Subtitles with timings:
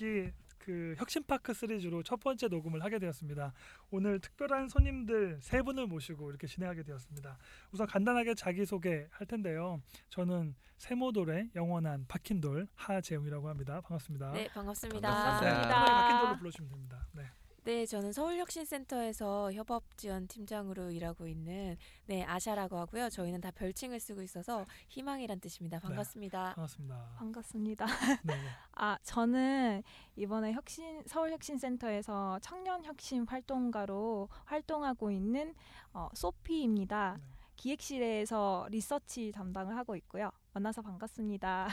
[0.00, 3.52] 똘끼 그 혁신파크 시리즈로 첫 번째 녹음을 하게 되었습니다.
[3.90, 7.38] 오늘 특별한 손님들 세 분을 모시고 이렇게 진행하게 되었습니다.
[7.72, 9.80] 우선 간단하게 자기 소개 할 텐데요.
[10.10, 13.80] 저는 세모돌의 영원한 박힌돌 하재웅이라고 합니다.
[13.80, 14.32] 반갑습니다.
[14.32, 15.10] 네, 반갑습니다.
[15.10, 15.84] 반갑습니다.
[15.84, 17.06] 박힌돌로 불러주시면 됩니다.
[17.12, 17.30] 네.
[17.64, 23.10] 네, 저는 서울혁신센터에서 협업지원 팀장으로 일하고 있는 네 아샤라고 하고요.
[23.10, 25.78] 저희는 다 별칭을 쓰고 있어서 희망이란 뜻입니다.
[25.78, 26.54] 반갑습니다.
[26.54, 27.14] 반갑습니다.
[27.18, 27.86] 반갑습니다.
[28.24, 28.34] 네.
[28.72, 29.82] 아 저는
[30.16, 35.54] 이번에 혁신 서울혁신센터에서 청년혁신 활동가로 활동하고 있는
[35.92, 37.18] 어, 소피입니다.
[37.18, 37.24] 네.
[37.56, 40.30] 기획실에서 리서치 담당을 하고 있고요.
[40.54, 41.68] 만나서 반갑습니다.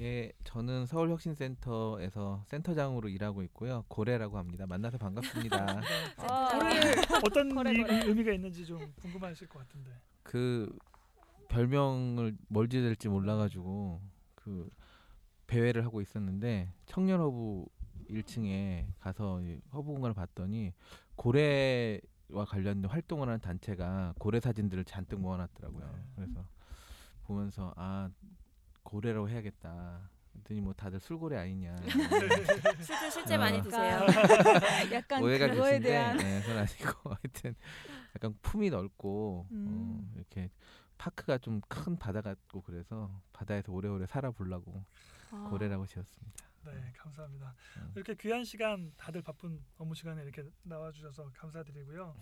[0.00, 3.84] 예, 저는 서울혁신센터에서 센터장으로 일하고 있고요.
[3.88, 4.64] 고래라고 합니다.
[4.66, 5.56] 만나서 반갑습니다.
[6.18, 6.92] 아, 고래
[7.26, 8.04] 어떤 고래, 이- 고래.
[8.04, 9.90] 의미가 있는지 좀 궁금하실 것 같은데.
[10.22, 10.72] 그
[11.48, 14.00] 별명을 뭘 지어야 될지 몰라가지고
[14.36, 14.70] 그
[15.48, 17.64] 배회를 하고 있었는데 청년허브
[18.10, 20.72] 1층에 가서 이 허브 공간을 봤더니
[21.16, 25.84] 고래와 관련된 활동을 하는 단체가 고래 사진들을 잔뜩 모아놨더라고요.
[25.92, 26.02] 네.
[26.14, 26.44] 그래서
[27.24, 28.08] 보면서 아
[28.88, 30.08] 고래라고 해야겠다.
[30.32, 31.76] 그랬더니 뭐 다들 술고래 아니냐
[32.82, 33.38] 실제 실제 어.
[33.38, 34.00] 많이 드세요.
[34.92, 37.54] 약간 오해가 그거에 대한 네, 그건 아니고 하여튼
[38.14, 39.66] 약간 품이 넓고 음.
[39.68, 40.50] 어, 이렇게
[40.96, 44.84] 파크가 좀 큰 바다 같고 그래서 바다에서 오래오래 살아보려고
[45.30, 46.48] 아, 고래라고 지었습니다.
[46.64, 47.54] 네, 감사합니다.
[47.78, 47.92] 음.
[47.94, 52.14] 이렇게 귀한 시간 다들 바쁜 업무 시간에 이렇게 나와주셔서 감사드리고요.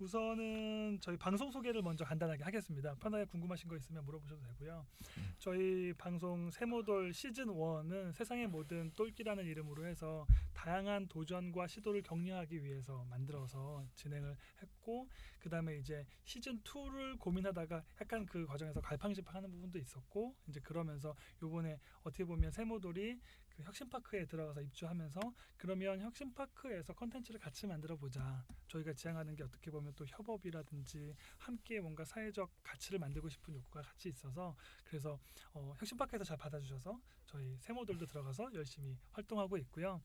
[0.00, 2.94] 우선은 저희 방송 소개를 먼저 간단하게 하겠습니다.
[3.00, 4.86] 편하게 궁금하신 거 있으면 물어보셔도 되고요.
[5.18, 5.34] 음.
[5.38, 10.24] 저희 방송 세모돌 시즌 1은 세상의 모든 똘끼라는 이름으로 해서
[10.54, 15.08] 다양한 도전과 시도를 격려하기 위해서 만들어서 진행을 했고
[15.40, 21.80] 그 다음에 이제 시즌 2를 고민하다가 약간 그 과정에서 갈팡질팡하는 부분도 있었고 이제 그러면서 요번에
[22.04, 23.18] 어떻게 보면 세모돌이
[23.58, 25.20] 그 혁신파크에 들어가서 입주하면서
[25.56, 28.46] 그러면 혁신파크에서 컨텐츠를 같이 만들어 보자.
[28.68, 34.08] 저희가 지향하는 게 어떻게 보면 또 협업이라든지 함께 뭔가 사회적 가치를 만들고 싶은 욕구가 같이
[34.10, 34.54] 있어서
[34.84, 35.18] 그래서
[35.54, 40.00] 어, 혁신파크에서 잘 받아주셔서 저희 세모돌도 들어가서 열심히 활동하고 있고요.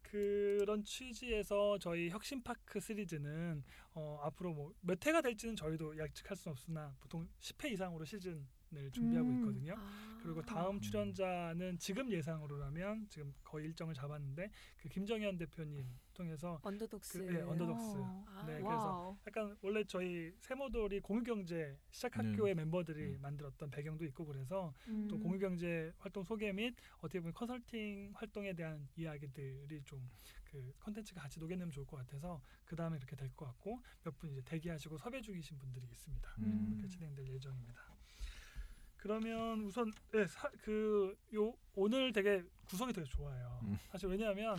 [0.00, 6.96] 그런 취지에서 저희 혁신파크 시리즈는 어, 앞으로 뭐 몇 회가 될지는 저희도 예측할 수는 없으나
[6.98, 9.38] 보통 10회 이상으로 시즌 을 준비하고 음.
[9.40, 9.74] 있거든요.
[9.76, 10.09] 아.
[10.22, 10.80] 그리고 다음 음.
[10.80, 17.18] 출연자는 지금 예상으로라면 지금 거의 일정을 잡았는데 그 김정현 대표님 통해서 언더독스.
[17.18, 17.96] 그, 네, 언더독스.
[17.98, 18.24] 어.
[18.28, 19.16] 아, 네, 그래서.
[19.26, 23.22] 약간 원래 저희 세모돌이 공유경제 시작학교의 멤버들이 음.
[23.22, 24.74] 만들었던 배경도 있고 그래서
[25.08, 25.22] 또 음.
[25.22, 30.08] 공유경제 활동 소개 및 어떻게 보면 컨설팅 활동에 대한 이야기들이 좀
[30.50, 34.30] 그 컨텐츠가 같이 녹여내면 좋을 것 같아서 그 다음에 이렇게 될 것 같고 몇 분
[34.32, 36.28] 이제 대기하시고 섭외 중이신 분들이 있습니다.
[36.40, 36.72] 음.
[36.72, 37.89] 이렇게 진행될 예정입니다.
[39.00, 43.58] 그러면 우선 네, 사, 그요 오늘 되게 구성이 되게 좋아요.
[43.62, 43.76] 음.
[43.90, 44.56] 사실 왜냐하면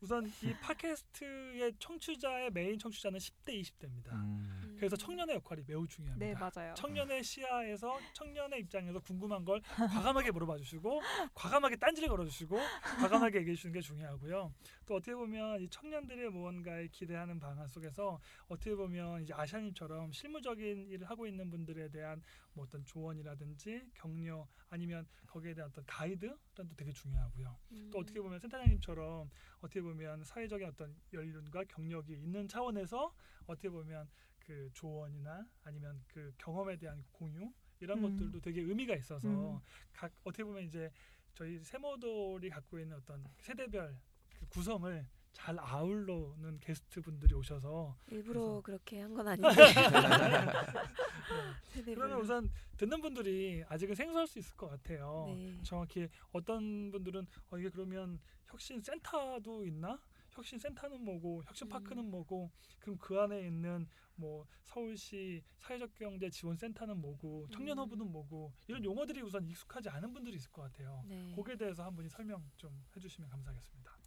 [0.00, 4.12] 우선 이 팟캐스트의 청취자의 메인 청취자는 10대 20대입니다.
[4.12, 4.76] 음.
[4.76, 6.24] 그래서 청년의 역할이 매우 중요합니다.
[6.24, 6.72] 네 맞아요.
[6.74, 11.00] 청년의 시야에서 청년의 입장에서 궁금한 걸 과감하게 물어봐 주시고
[11.34, 12.56] 과감하게 딴지를 걸어 주시고
[13.00, 14.52] 과감하게 얘기해 주시는 게 중요하고요.
[14.86, 21.10] 또 어떻게 보면 이 청년들의 무언가에 기대하는 방안 속에서 어떻게 보면 이제 아샤님처럼 실무적인 일을
[21.10, 26.36] 하고 있는 분들에 대한 뭐 어떤 조언이라든지 격려 아니면 거기에 대한 어떤 가이드
[26.66, 27.56] 도 되게 중요하고요.
[27.72, 27.90] 음.
[27.92, 33.14] 또 어떻게 보면 센터장님처럼 어떻게 보면 사회적인 어떤 연륜과 경력이 있는 차원에서
[33.46, 34.08] 어떻게 보면
[34.38, 38.16] 그 조언이나 아니면 그 경험에 대한 공유 이런 음.
[38.16, 39.60] 것들도 되게 의미가 있어서 음.
[39.92, 40.90] 각 어떻게 보면 이제
[41.34, 43.96] 저희 세모돌이 갖고 있는 어떤 세대별
[44.34, 49.48] 그 구성을 잘 아울러는 게스트 분들이 오셔서 일부러 그렇게 한 건 아닌데.
[51.84, 51.94] 네.
[51.94, 55.26] 그러면 우선 듣는 분들이 아직은 생소할 수 있을 것 같아요.
[55.28, 55.58] 네.
[55.62, 60.00] 정확히 어떤 분들은 어 이게 그러면 혁신 센터도 있나?
[60.30, 62.10] 혁신 센터는 뭐고 혁신 파크는 음.
[62.10, 67.82] 뭐고 그럼 그 안에 있는 뭐 서울시 사회적 경제 지원 센터는 뭐고 청년 음.
[67.82, 71.02] 허브는 뭐고 이런 용어들이 우선 익숙하지 않은 분들이 있을 것 같아요.
[71.06, 71.32] 네.
[71.36, 73.97] 거기에 대해서 한 분이 설명 좀 해주시면 감사하겠습니다.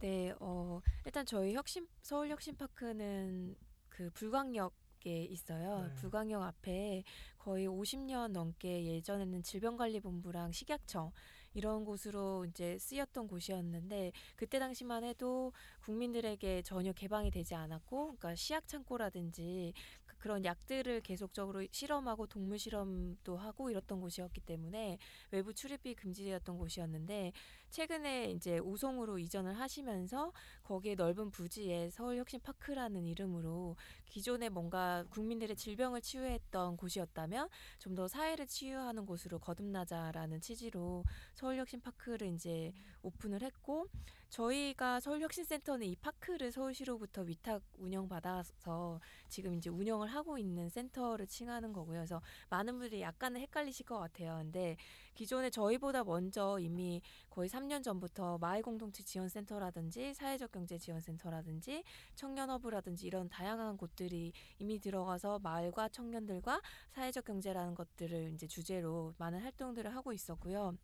[0.00, 3.56] 네, 어, 일단 저희 혁신 서울 혁신파크는
[3.88, 4.74] 그 불광역
[5.06, 5.86] 에 있어요.
[5.86, 5.94] 네.
[5.94, 7.04] 불광역 앞에
[7.38, 11.12] 거의 50년 넘게 예전에는 질병관리본부랑 식약청
[11.54, 15.52] 이런 곳으로 이제 쓰였던 곳이었는데 그때 당시만 해도
[15.82, 19.72] 국민들에게 전혀 개방이 되지 않았고, 그러니까 시약 창고라든지
[20.04, 24.98] 그 그런 약들을 계속적으로 실험하고 동물 실험도 하고 이랬던 곳이었기 때문에
[25.30, 27.32] 외부 출입이 금지되었던 곳이었는데
[27.70, 30.32] 최근에 이제 우송으로 이전을 하시면서
[30.62, 33.76] 거기에 넓은 부지에 서울혁신파크라는 이름으로
[34.06, 37.48] 기존에 뭔가 국민들의 질병을 치유했던 곳이었다면
[37.78, 41.04] 좀 더 사회를 치유하는 곳으로 거듭나자라는 취지로
[41.34, 42.72] 서울혁신파크를 이제
[43.02, 43.88] 오픈을 했고
[44.28, 51.98] 저희가 서울혁신센터는 이 파크를 서울시로부터 위탁 운영받아서 지금 이제 운영을 하고 있는 센터를 칭하는 거고요.
[51.98, 52.20] 그래서
[52.50, 54.38] 많은 분들이 약간은 헷갈리실 것 같아요.
[54.42, 54.76] 근데
[55.18, 61.82] 기존에 저희보다 먼저 이미 거의 3년 전부터 마을 공동체 지원센터라든지 사회적 경제 지원센터라든지
[62.14, 69.92] 청년허브라든지 이런 다양한 곳들이 이미 들어가서 마을과 청년들과 사회적 경제라는 것들을 이제 주제로 많은 활동들을
[69.92, 70.76] 하고 있었고요.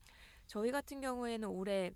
[0.48, 1.92] 저희 같은 경우에는 올해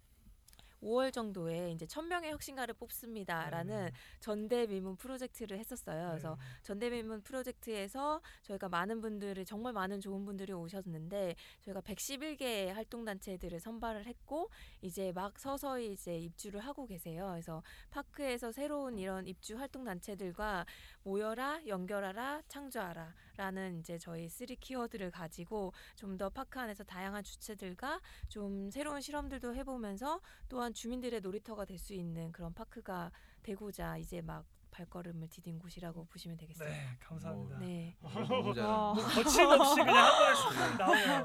[0.82, 3.92] 5월 정도에 이제 천명의 혁신가를 뽑습니다라는 네.
[4.20, 6.08] 전대미문 프로젝트를 했었어요.
[6.10, 6.62] 그래서 네.
[6.62, 11.34] 전대미문 프로젝트에서 저희가 많은 분들을 정말 많은 좋은 분들이 오셨는데
[11.64, 14.50] 저희가 111개의 활동 단체들을 선발을 했고
[14.82, 17.28] 이제 막 서서히 이제 입주를 하고 계세요.
[17.32, 20.66] 그래서 파크에서 새로운 이런 입주 활동 단체들과
[21.02, 28.00] 모여라, 연결하라, 창조하라 라는 이제 저희 three 키워드를 가지고 좀 더 파크 안에서 다양한 주체들과
[28.26, 33.12] 좀 새로운 실험들도 해보면서 또한 주민들의 놀이터가 될 수 있는 그런 파크가
[33.44, 36.69] 되고자 이제 막 발걸음을 디딘 곳이라고 보시면 되겠어요.
[36.69, 37.58] 네, 감사합니다.
[37.61, 37.96] 네.
[38.00, 38.64] 너무 잘.
[38.64, 38.94] 와.
[38.94, 41.25] 뭐 거침없이 그냥 한 번에 슉 나오네요.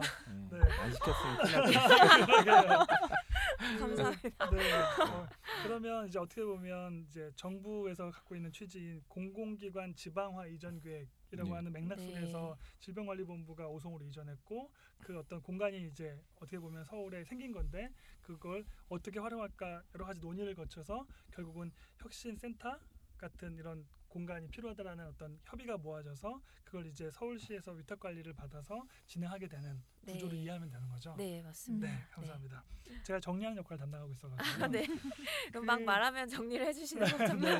[0.51, 0.59] 네.
[0.59, 0.71] 네.
[0.79, 1.37] 안 시켰으면.
[3.79, 4.49] 감사합니다.
[4.51, 4.73] 네.
[5.03, 5.27] 어,
[5.63, 11.55] 그러면 이제 어떻게 보면 이제 정부에서 갖고 있는 취지인 공공기관 지방화 이전 계획 이라고 네.
[11.55, 12.05] 하는 맥락 네.
[12.05, 14.71] 속에서 질병관리본부가 오송으로 이전했고
[15.01, 17.89] 그 어떤 공간이 이제 어떻게 보면 서울에 생긴 건데
[18.21, 22.79] 그걸 어떻게 활용할까 여러 가지 논의를 거쳐서 결국은 혁신센터
[23.17, 29.81] 같은 이런 공간이 필요하다라는 어떤 협의가 모아져서 그걸 이제 서울시에서 위탁 관리를 받아서 진행하게 되는
[30.01, 30.13] 네.
[30.13, 31.15] 구조를 이해하면 되는 거죠.
[31.17, 31.87] 네, 맞습니다.
[31.87, 32.63] 네, 감사합니다.
[33.03, 34.63] 제가 정리하는 역할 을 담당하고 있어가지고.
[34.63, 34.85] 아, 네.
[35.49, 37.33] 그럼 막 그- 말하면 정리를 해주시는 거죠?
[37.35, 37.59] 네.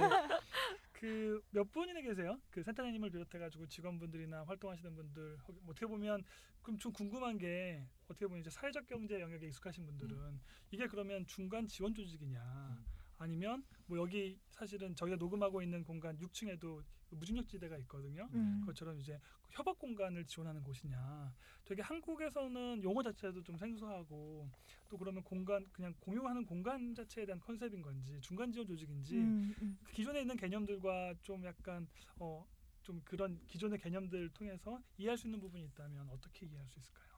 [1.03, 2.39] 그 몇 분이나 계세요?
[2.50, 6.23] 그 센터장님을 비롯해가지고 직원분들이나 활동하시는 분들 혹- 어떻게 보면
[6.61, 10.39] 그럼 좀 궁금한 게 어떻게 보면 이제 사회적 경제 영역에 익숙하신 분들은
[10.71, 12.85] 이게 그러면 중간 지원 조직이냐
[13.23, 18.27] 아니면 뭐 여기 사실은 저희가 녹음하고 있는 공간 6층에도 무중력지대가 있거든요.
[18.33, 18.59] 음.
[18.61, 19.19] 그것처럼 이제
[19.51, 21.33] 협업 공간을 지원하는 곳이냐.
[21.63, 24.49] 되게 한국에서는 용어 자체도 좀 생소하고
[24.89, 29.77] 또 그러면 공간 그냥 공유하는 공간 자체에 대한 컨셉인 건지 중간 지원 조직인지 음, 음.
[29.83, 31.87] 그 기존에 있는 개념들과 좀 약간
[32.19, 32.45] 어
[32.83, 37.13] 좀 그런 기존의 개념들 통해서 이해할 수 있는 부분이 있다면 어떻게 이해할 수 있을까요?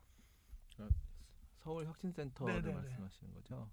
[1.64, 2.76] 서울 혁신센터를 네네네.
[2.76, 3.72] 말씀하시는 거죠.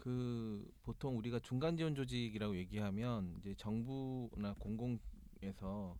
[0.00, 5.98] 그 보통 우리가 중간 지원 조직이라고 얘기하면 이제 정부나 공공에서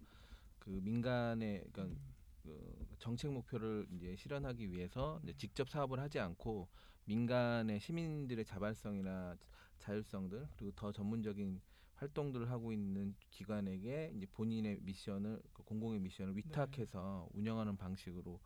[0.58, 6.68] 그 민간의 그러니까 음, 그 정책 목표를 이제 실현하기 위해서 이제 직접 사업을 하지 않고
[7.04, 9.36] 민간의 시민들의 자발성이나
[9.78, 11.60] 자율성들 그리고 더 전문적인
[11.96, 18.40] 활동들을 하고 있는 기관에게 이제 본인의 미션을 그 공공의 미션을 위탁해서 운영하는 방식으로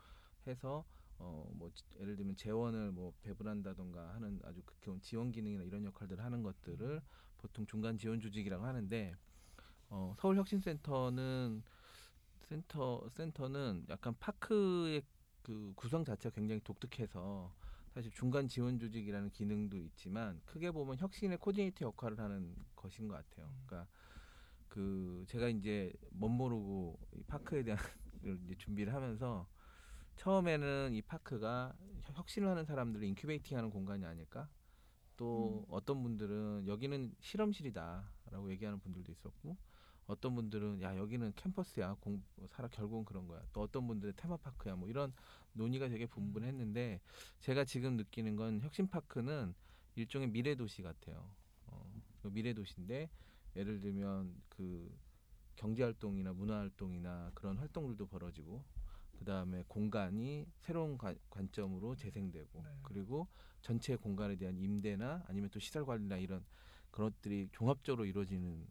[0.49, 0.85] 해서
[1.19, 1.71] 어 뭐
[2.01, 7.01] 예를 들면 재원을 뭐 배분한다던가 하는 아주 극혐 지원 기능이나 이런 역할들을 하는 것들을
[7.39, 9.15] 보통 중간 지원 조직이라고 하는데
[9.91, 11.63] 어 서울 혁신센터는
[12.49, 15.03] 센터 센터는 약간 파크의
[15.43, 17.55] 그 구성 자체가 굉장히 독특해서
[17.95, 23.47] 사실 중간 지원 조직이라는 기능도 있지만 크게 보면 혁신의 코디네이터 역할을 하는 것인 것 같아요.
[23.47, 23.63] 음.
[23.67, 23.91] 그러니까
[24.69, 27.79] 그 제가 이제 멋 모르고 이 파크에 대한
[28.23, 29.49] 걸 이제 준비를 하면서
[30.17, 34.49] 처음에는 이 파크가 혁- 혁신을 하는 사람들을 incubating하는 공간이 아닐까?
[35.17, 39.57] 또 어떤 분들은 여기는 실험실이다라고 얘기하는 분들도 있었고
[40.07, 43.43] 어떤 분들은 야 여기는 캠퍼스야 공 살아 결국은 그런 거야.
[43.53, 45.13] 또 어떤 분들은 테마파크야 뭐 이런
[45.53, 47.01] 논의가 되게 분분했는데
[47.41, 49.55] 제가 지금 느끼는 건 혁신파크는
[49.95, 51.31] 일종의 미래 도시 같아요.
[51.67, 51.91] 어,
[52.23, 53.09] 그 미래 도시인데
[53.57, 54.95] 예를 들면 그
[55.57, 58.65] 경제 활동이나 문화 활동이나 그런 활동들도 벌어지고
[59.19, 62.71] 그 다음에 공간이 새로운 관, 관점으로 재생되고 네.
[62.83, 63.29] 그리고
[63.61, 66.45] 전체 공간에 대한 임대나 아니면 또 시설 관리나 이런
[66.91, 68.67] 그런 것들이 종합적으로 이루어지는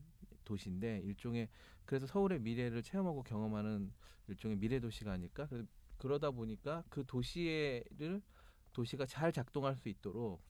[0.46, 1.50] 도시인데 일종의
[1.86, 3.92] 그래서 서울의 미래를 체험하고 경험하는
[4.28, 8.22] 일종의 미래 도시가 아닐까 그래서 그러다 보니까 그 도시를
[8.74, 10.42] 도시가 잘 작동할 수 있도록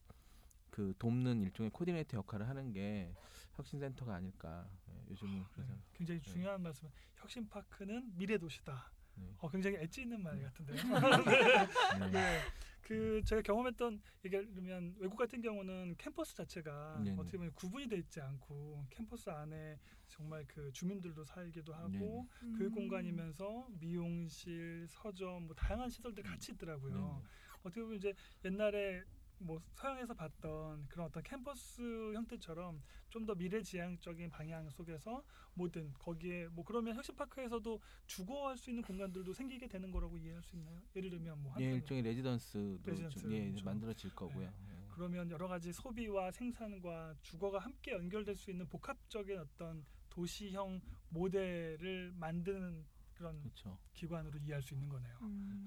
[0.70, 3.14] 그 돕는 일종의 코디네이터 역할을 하는 게
[3.54, 6.30] 혁신센터가 아닐까 예, 요즘은 네, 그래서 굉장히 네.
[6.32, 6.88] 중요한 말씀.
[7.14, 8.90] 혁신 파크는 미래 도시다.
[9.16, 9.34] 네.
[9.38, 10.76] 어, 굉장히 엣지 있는 말 같은데요.
[12.00, 12.10] 네.
[12.10, 12.40] 네.
[12.82, 17.16] 그 제가 경험했던 예를 들면 외국 같은 경우는 캠퍼스 자체가 네네.
[17.18, 19.78] 어떻게 보면 구분이 돼 있지 않고 캠퍼스 안에
[20.08, 22.28] 정말 그 주민들도 살기도 하고 네네.
[22.42, 22.54] 음.
[22.58, 26.94] 교육 공간이면서 미용실, 서점 뭐 다양한 시설들이 같이 있더라고요.
[26.94, 27.22] 네네.
[27.62, 28.12] 어떻게 보면 이제
[28.44, 29.02] 옛날에
[29.44, 31.82] 뭐 서양에서 봤던 그런 어떤 캠퍼스
[32.14, 35.22] 형태처럼 좀 더 미래지향적인 방향 속에서
[35.54, 40.82] 뭐든 거기에 뭐 그러면 혁신파크에서도 주거할 수 있는 공간들도 생기게 되는 거라고 이해할 수 있나요?
[40.96, 43.64] 예를 들면 뭐 예, 일종의 레지던스도 레지던스, 좀, 예, 그렇죠.
[43.64, 44.46] 만들어질 거고요.
[44.46, 44.88] 예.
[44.90, 52.84] 그러면 여러 가지 소비와 생산과 주거가 함께 연결될 수 있는 복합적인 어떤 도시형 모델을 만드는
[53.14, 53.78] 그런 그렇죠.
[53.92, 55.18] 기관으로 이해할 수 있는 거네요.
[55.22, 55.66] 음.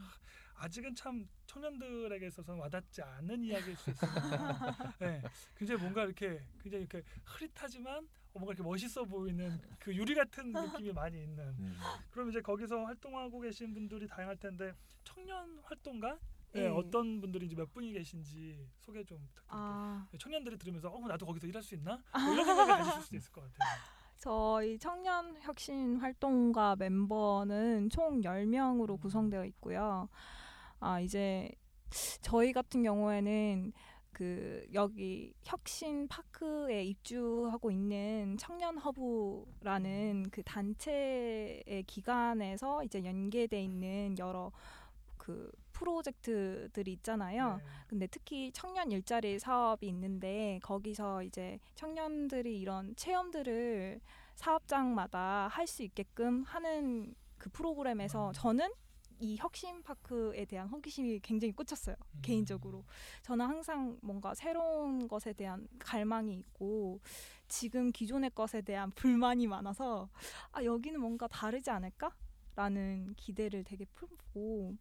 [0.60, 4.18] 아직은 참 청년들에게 있어서는 와닿지 않는 이야기일 수 있습니다.
[5.00, 5.22] 네,
[5.56, 10.92] 굉장히 뭔가 이렇게 굉장히 이렇게 흐릿하지만 어, 뭔가 이렇게 멋있어 보이는 그 유리 같은 느낌이
[10.94, 11.56] 많이 있는.
[11.58, 11.72] 네.
[12.12, 14.74] 그럼 이제 거기서 활동하고 계신 분들이 다양할 텐데
[15.04, 16.18] 청년 활동가
[16.54, 16.68] 네, 네.
[16.70, 19.50] 어떤 분들이 이제 몇 분이 계신지 소개 좀 부탁드릴게요.
[19.50, 22.02] 아, 네, 청년들이 들으면서 어 나도 거기서 일할 수 있나?
[22.26, 23.80] 뭐 이런 생각이 가지실 수도 있을 것 같아요.
[24.18, 28.98] 저희 청년 혁신 활동가 멤버는 총 10명으로 음.
[28.98, 30.10] 구성되어 있고요.
[30.80, 31.50] 아, 이제
[32.22, 33.74] 저희 같은 경우에는
[34.12, 44.52] 그 여기 혁신 파크에 입주하고 있는 청년 허브라는 그 단체의 기관에서 이제 연계돼 있는 여러
[45.18, 47.58] 그 프로젝트들이 있잖아요.
[47.58, 47.64] 네.
[47.88, 54.02] 근데 특히 청년 일자리 사업이 있는데 거기서 이제 청년들이 이런 체험들을
[54.36, 58.34] 사업장마다 할 수 있게끔 하는 그 프로그램에서 음.
[58.34, 58.70] 저는
[59.20, 61.96] 이 혁신 파크에 대한 호기심이 굉장히 꽂혔어요.
[62.00, 62.20] 음.
[62.22, 62.84] 개인적으로.
[63.24, 67.00] 저는 항상 뭔가 새로운 것에 대한 갈망이 있고
[67.48, 70.10] 지금 기존의 것에 대한 불만이 많아서
[70.52, 72.16] 아 여기는 뭔가 다르지 않을까
[72.56, 74.76] 라는 기대를 되게 품고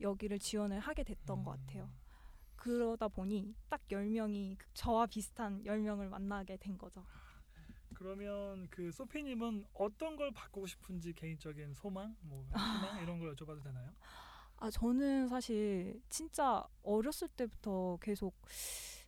[0.00, 1.84] 여기를 지원을 하게 됐던 것 같아요.
[1.84, 2.02] 음.
[2.56, 7.04] 그러다 보니 딱 10명이 저와 비슷한 10명을 만나게 된 거죠.
[8.02, 13.02] 그러면 그 소피님은 어떤 걸 바꾸고 싶은지 개인적인 소망, 뭐 희망?
[13.02, 13.90] 이런 걸 여쭤봐도 되나요?
[14.56, 18.34] 아 저는 사실 진짜 어렸을 때부터 계속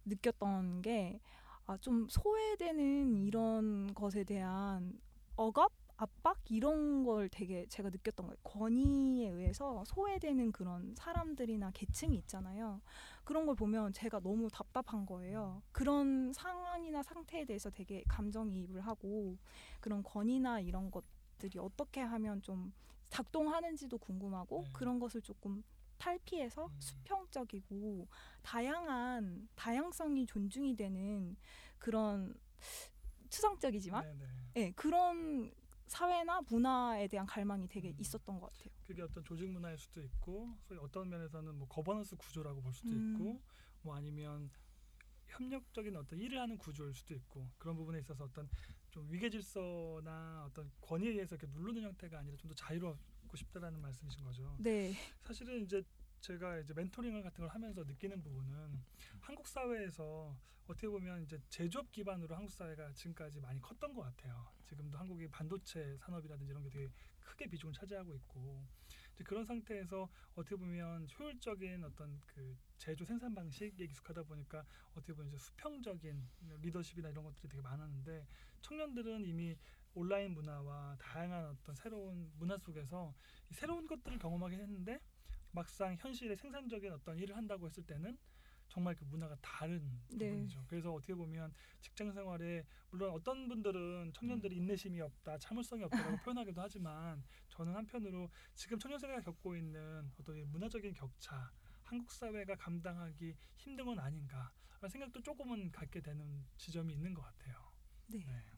[0.04, 1.20] 느꼈던 게
[1.66, 5.00] 아 좀 소외되는 이런 것에 대한
[5.34, 8.36] 억압, 압박 이런 걸 되게 제가 느꼈던 거예요.
[8.42, 12.80] 권위에 의해서 소외되는 그런 사람들이나 계층이 있잖아요.
[13.22, 15.62] 그런 걸 보면 제가 너무 답답한 거예요.
[15.70, 19.38] 그런 상황이나 상태에 대해서 되게 감정이입을 하고
[19.80, 22.72] 그런 권위나 이런 것들이 어떻게 하면 좀
[23.10, 24.70] 작동하는지도 궁금하고 네.
[24.72, 25.62] 그런 것을 조금
[25.98, 26.80] 탈피해서 음.
[26.80, 28.08] 수평적이고
[28.42, 31.36] 다양한 다양성이 존중이 되는
[31.78, 32.34] 그런
[33.30, 34.24] 추상적이지만 네네.
[34.56, 35.52] 예, 그런
[35.86, 37.96] 사회나 문화에 대한 갈망이 되게 음.
[37.98, 38.70] 있었던 것 같아요.
[38.86, 43.12] 그게 어떤 조직 문화일 수도 있고, 소위 어떤 면에서는 뭐 거버넌스 구조라고 볼 수도 음.
[43.14, 43.42] 있고,
[43.82, 44.50] 뭐 아니면
[45.26, 48.48] 협력적인 어떤 일을 하는 구조일 수도 있고 그런 부분에 있어서 어떤
[48.90, 54.22] 좀 위계 질서나 어떤 권위에 의해서 이렇게 누르는 형태가 아니라 좀 더 자유롭고 싶다라는 말씀이신
[54.22, 54.54] 거죠.
[54.60, 55.82] 네, 사실은 이제
[56.24, 58.82] 제가 이제 멘토링을 같은 걸 하면서 느끼는 부분은
[59.20, 60.34] 한국 사회에서
[60.66, 64.50] 어떻게 보면 이제 제조업 기반으로 한국 사회가 지금까지 많이 컸던 것 같아요.
[64.64, 66.90] 지금도 한국이 반도체 산업이라든지 이런 게 되게
[67.20, 68.64] 크게 비중을 차지하고 있고
[69.22, 74.64] 그런 상태에서 어떻게 보면 효율적인 어떤 그 제조 생산 방식에 익숙하다 보니까
[74.94, 76.26] 어떻게 보면 이제 수평적인
[76.62, 78.26] 리더십이나 이런 것들이 되게 많았는데
[78.62, 79.58] 청년들은 이미
[79.92, 83.14] 온라인 문화와 다양한 어떤 새로운 문화 속에서
[83.50, 84.98] 이 새로운 것들을 경험하게 했는데
[85.54, 88.18] 막상 현실의 생산적인 어떤 일을 한다고 했을 때는
[88.68, 90.18] 정말 그 문화가 다른 네.
[90.18, 90.64] 부분이죠.
[90.68, 97.24] 그래서 어떻게 보면 직장 생활에 물론 어떤 분들은 청년들이 인내심이 없다, 참을성이 없다라고 표현하기도 하지만
[97.48, 103.84] 저는 한편으로 지금 청년 세대가 겪고 있는 어떤 이 문화적인 격차, 한국 사회가 감당하기 힘든
[103.86, 104.52] 건 아닌가
[104.88, 107.74] 생각도 조금은 갖게 되는 지점이 있는 것 같아요.
[108.06, 108.53] 네.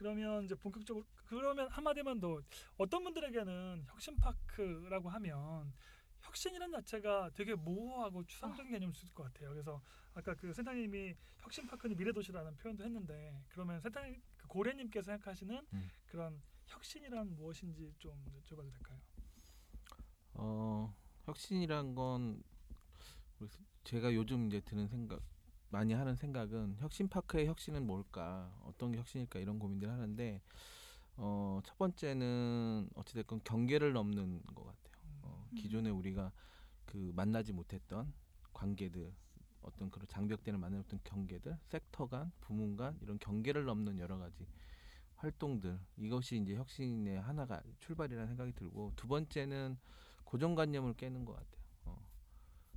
[0.00, 2.40] 그러면 이제 본격적으로 그러면 한마디만 더
[2.78, 5.74] 어떤 분들에게는 혁신파크라고 하면
[6.22, 9.50] 혁신이라는 자체가 되게 모호하고 추상적인 개념일 수 있을 것 같아요.
[9.50, 9.82] 그래서
[10.14, 15.90] 아까 그 센터님이 혁신파크는 미래도시라는 표현도 했는데 그러면 센터님 그 고래님께서 생각하시는 음.
[16.06, 18.98] 그런 혁신이란 무엇인지 좀 여쭤봐도 될까요?
[20.32, 22.42] 어, 혁신이란 건
[23.84, 25.20] 제가 요즘 이제 드는 생각
[25.70, 30.40] 많이 하는 생각은 혁신 파크의 혁신은 뭘까 어떤 게 혁신일까 이런 고민들을 하는데
[31.16, 35.02] 어, 첫 번째는 어찌됐건 경계를 넘는 것 같아요.
[35.22, 35.54] 어, 음.
[35.54, 36.32] 기존에 우리가
[36.86, 38.12] 그 만나지 못했던
[38.52, 39.12] 관계들
[39.62, 44.46] 어떤 그런 장벽대를 만들었던 경계들 섹터 간 부문 간 이런 경계를 넘는 여러 가지
[45.16, 49.78] 활동들 이것이 이제 혁신의 하나가 출발이라는 생각이 들고 두 번째는
[50.24, 51.62] 고정관념을 깨는 것 같아요.
[51.84, 52.08] 어.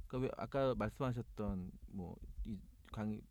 [0.08, 2.60] 그러니까 왜 아까 말씀하셨던 뭐 이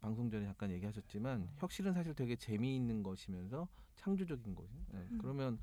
[0.01, 4.75] 방송 전에 잠깐 얘기하셨지만 혁신은 사실 되게 재미있는 것이면서 창조적인 거죠.
[4.95, 5.19] 예, 음.
[5.21, 5.59] 그러면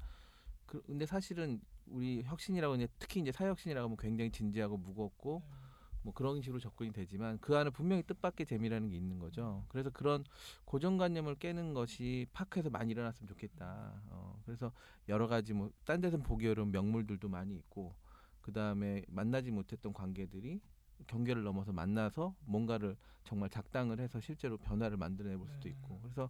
[0.65, 5.55] 그 근데 사실은 우리 혁신이라고 이제 특히 이제 사회혁신이라고 하면 굉장히 진지하고 무겁고 네.
[6.03, 9.65] 뭐 그런 식으로 접근이 되지만 그 안에 분명히 뜻밖의 재미라는 게 있는 거죠.
[9.67, 10.23] 그래서 그런
[10.65, 14.01] 고정관념을 깨는 것이 파크에서 많이 일어났으면 좋겠다.
[14.09, 14.71] 어, 그래서
[15.09, 17.95] 여러 가지 뭐 딴 데서는 보기 어려운 명물들도 많이 있고
[18.41, 20.61] 그 다음에 만나지 못했던 관계들이
[21.07, 25.69] 경계를 넘어서 만나서 뭔가를 정말 작당을 해서 실제로 변화를 만들어내 볼 수도 네.
[25.69, 26.29] 있고 그래서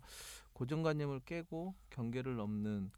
[0.54, 2.92] 고정관념을 깨고 경계를 넘는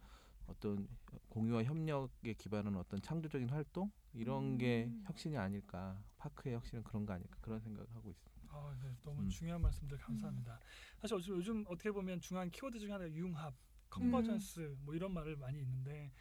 [0.47, 0.87] 어떤
[1.29, 5.03] 공유와 협력에 기반한 어떤 창조적인 활동 이런 게 음.
[5.05, 8.31] 혁신이 아닐까 파크의 혁신은 그런 거 아닐까 그런 생각을 하고 있습니다.
[8.53, 9.29] 아, 네, 너무 음.
[9.29, 10.59] 중요한 말씀들 감사합니다.
[10.99, 13.57] 사실 요즘, 요즘 어떻게 보면 중요한 키워드 중에 하나가 융합, 음.
[13.89, 16.11] 컨버전스 뭐 이런 말을 많이 있는데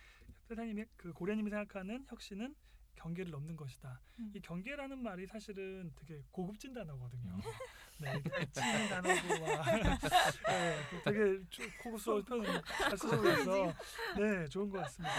[0.51, 2.55] 회장님이 그 고려님이 생각하는 혁신은
[3.01, 3.99] 경계를 넘는 것이다.
[4.19, 4.33] 음.
[4.35, 7.39] 이 경계라는 말이 사실은 되게 고급진 단어거든요.
[7.99, 9.65] 네, 이게 애칭 단어고 막
[10.49, 13.75] 네, 그 되게 조- 고급스러운 표현 잘 쓰고 있어.
[14.19, 15.15] 네, 좋은 것 같습니다.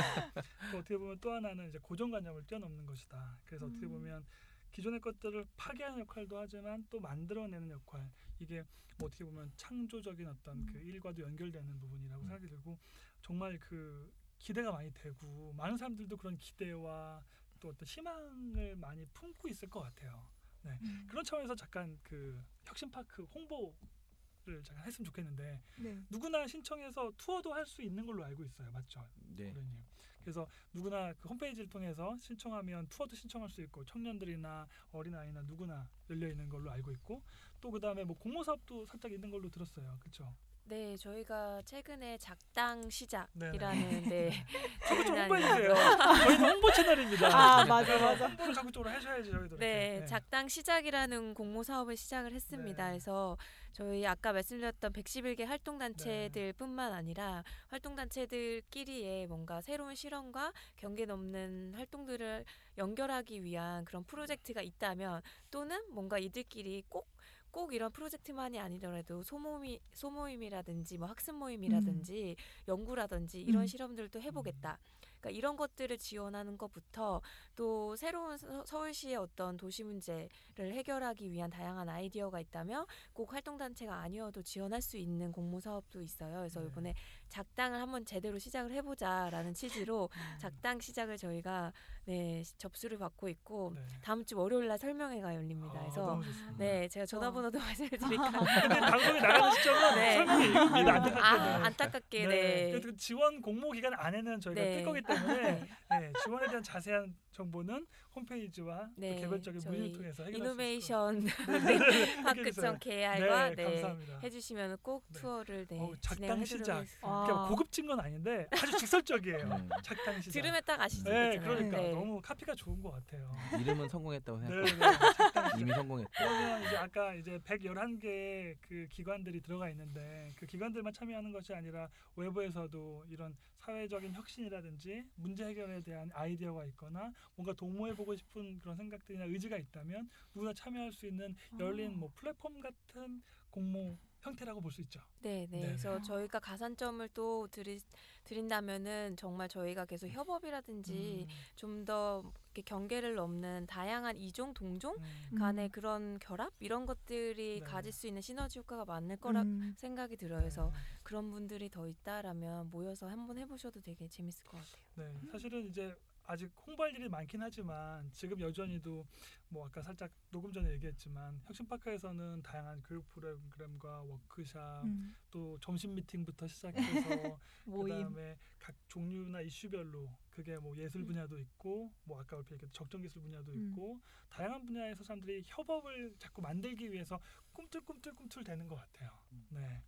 [0.71, 3.39] 또 어떻게 보면 또 하나는 이제 고정관념을 뛰어넘는 것이다.
[3.45, 3.91] 그래서 어떻게 음.
[3.93, 4.25] 보면
[4.71, 8.09] 기존의 것들을 파괴하는 역할도 하지만 또 만들어내는 역할
[8.39, 8.63] 이게
[8.97, 10.83] 뭐 어떻게 보면 창조적인 어떤 그 음.
[10.83, 12.27] 일과도 연결되는 부분이라고 음.
[12.27, 12.77] 생각이 들고
[13.21, 17.23] 정말 그 기대가 많이 되고 많은 사람들도 그런 기대와
[17.61, 20.27] 또 어떤 희망을 많이 품고 있을 것 같아요.
[20.65, 21.07] 음.
[21.09, 26.03] 그런 차원에서 잠깐 그 혁신파크 홍보를 잠깐 했으면 좋겠는데 네.
[26.09, 28.69] 누구나 신청해서 투어도 할 수 있는 걸로 알고 있어요.
[28.71, 29.07] 맞죠?
[29.37, 29.47] 네.
[29.49, 29.83] 고객님.
[30.21, 36.47] 그래서 누구나 그 홈페이지를 통해서 신청하면 투어도 신청할 수 있고 청년들이나 어린아이나 누구나 열려 있는
[36.47, 37.23] 걸로 알고 있고
[37.59, 39.97] 또 그다음에 뭐 공모 사업도 살짝 있는 걸로 들었어요.
[39.99, 40.35] 그렇죠?
[40.71, 44.03] 네, 저희가 최근에 작당 시작이라는.
[44.03, 44.31] 네.
[44.87, 45.73] 자꾸 좀 재미난 홍보해 주세요.
[45.73, 46.23] 이야기로.
[46.23, 47.27] 저희는 홍보 채널입니다.
[47.27, 48.27] 아 맞아 맞아.
[48.27, 49.57] 홍보를 적극적으로 하셔야지 저희도.
[49.57, 50.05] 네, 이렇게.
[50.05, 52.85] 작당 시작이라는 공모 사업을 시작을 했습니다.
[52.85, 52.91] 네.
[52.91, 53.37] 그래서
[53.73, 62.45] 저희 아까 말씀드렸던 111개 활동 단체들뿐만 아니라 활동 단체들끼리의 뭔가 새로운 실험과 경계 넘는 활동들을
[62.77, 67.09] 연결하기 위한 그런 프로젝트가 있다면 또는 뭔가 이들끼리 꼭
[67.51, 72.35] 꼭 이런 프로젝트만이 아니더라도 소모임 소모임이라든지 뭐 학습 모임이라든지
[72.67, 73.67] 연구라든지 이런 음.
[73.67, 74.79] 실험들도 해보겠다.
[75.19, 77.21] 그러니까 이런 것들을 지원하는 것부터
[77.55, 83.95] 또 새로운 서, 서울시의 어떤 도시 문제를 해결하기 위한 다양한 아이디어가 있다면 꼭 활동 단체가
[83.95, 86.37] 아니어도 지원할 수 있는 공모 사업도 있어요.
[86.37, 86.67] 그래서 네.
[86.67, 86.93] 이번에
[87.29, 90.37] 작당을 한번 제대로 시작을 해보자라는 취지로 음.
[90.39, 91.71] 작당 시작을 저희가
[92.05, 93.81] 네 시- 접수를 받고 있고 네.
[94.01, 95.75] 다음 주 월요일 날 설명회가 열립니다.
[95.77, 96.21] 아, 그래서.
[96.57, 98.31] 네 제가 전화번호도 말씀을 드릴까요?
[98.31, 100.13] 방송이 나가는 시점은 네.
[100.15, 100.93] 설명이 이겁니다.
[100.95, 101.19] 안타깝게.
[101.21, 102.71] 아 안타깝게 네.
[102.71, 102.79] 네.
[102.79, 104.77] 그 지원 공모 기간 안에는 저희가 네.
[104.77, 105.41] 뜰 거기 때문에
[105.89, 105.99] 네.
[105.99, 111.79] 네, 지원에 대한 자세한 정보는 홈페이지와 네, 또 개별적인 문의를 통해서 해결할 이노베이션 네,
[112.79, 114.19] KR과 네, 네, 감사합니다.
[114.19, 115.19] 해주시면 꼭 네.
[115.19, 116.85] 투어를 네, 어우, 작당 시작.
[117.01, 117.23] 아.
[117.25, 119.37] 그러니까 고급진 건 아닌데 아주 직설적이에요.
[119.37, 119.69] 음.
[119.81, 120.39] 작당 시작.
[120.41, 121.09] 들으면 딱 아시죠?
[121.09, 121.39] 네.
[121.39, 121.91] 그러니까 네.
[121.91, 123.33] 너무 카피가 좋은 것 같아요.
[123.59, 125.55] 이름은 성공했다고 네, 생각합니다.
[125.55, 125.61] 네.
[125.61, 126.11] 이미 성공했다.
[126.17, 133.05] 그러면 이제 아까 이제 111개 그 기관들이 들어가 있는데 그 기관들만 참여하는 것이 아니라 외부에서도
[133.09, 139.57] 이런 사회적인 혁신이라든지 문제 해결에 대한 아이디어가 있거나 뭔가 도모해 보고 싶은 그런 생각들이나 의지가
[139.57, 145.01] 있다면 누구나 참여할 수 있는 열린 뭐 플랫폼 같은 공모 형태라고 볼 수 있죠.
[145.21, 145.59] 네, 네.
[145.59, 145.65] 네.
[145.67, 146.01] 그래서 아.
[146.01, 147.79] 저희가 가산점을 또 드리,
[148.23, 152.31] 드린다면은 정말 저희가 계속 협업이라든지 음, 좀더
[152.65, 155.35] 경계를 넘는 다양한 이종 동종 음.
[155.37, 155.71] 간의 음.
[155.71, 157.65] 그런 결합 이런 것들이 네.
[157.65, 159.73] 가질 수 있는 시너지 효과가 많을 거라 음.
[159.77, 160.39] 생각이 들어요.
[160.39, 160.79] 그래서 네.
[161.03, 165.11] 그런 분들이 더 있다라면 모여서 한번 해보셔도 되게 재밌을 것 같아요.
[165.11, 169.05] 네, 사실은 이제 아직 홍보할 일이 많긴 하지만 지금 여전히도
[169.49, 175.15] 뭐 아까 살짝 녹음 전에 얘기했지만 혁신파크에서는 다양한 교육 프로그램과 워크샵 음.
[175.29, 176.79] 또 점심 미팅부터 시작해서
[177.65, 177.95] 모임.
[177.95, 181.07] 그다음에 각 종류나 이슈별로 그게 뭐 예술 음.
[181.07, 183.69] 분야도 있고 뭐 아까 얼핏 얘기했던 적정 기술 분야도 음.
[183.69, 187.19] 있고 다양한 분야에서 사람들이 협업을 자꾸 만들기 위해서
[187.53, 189.11] 꿈틀꿈틀꿈틀 되는 것 같아요.
[189.33, 189.45] 음.
[189.49, 189.83] 네.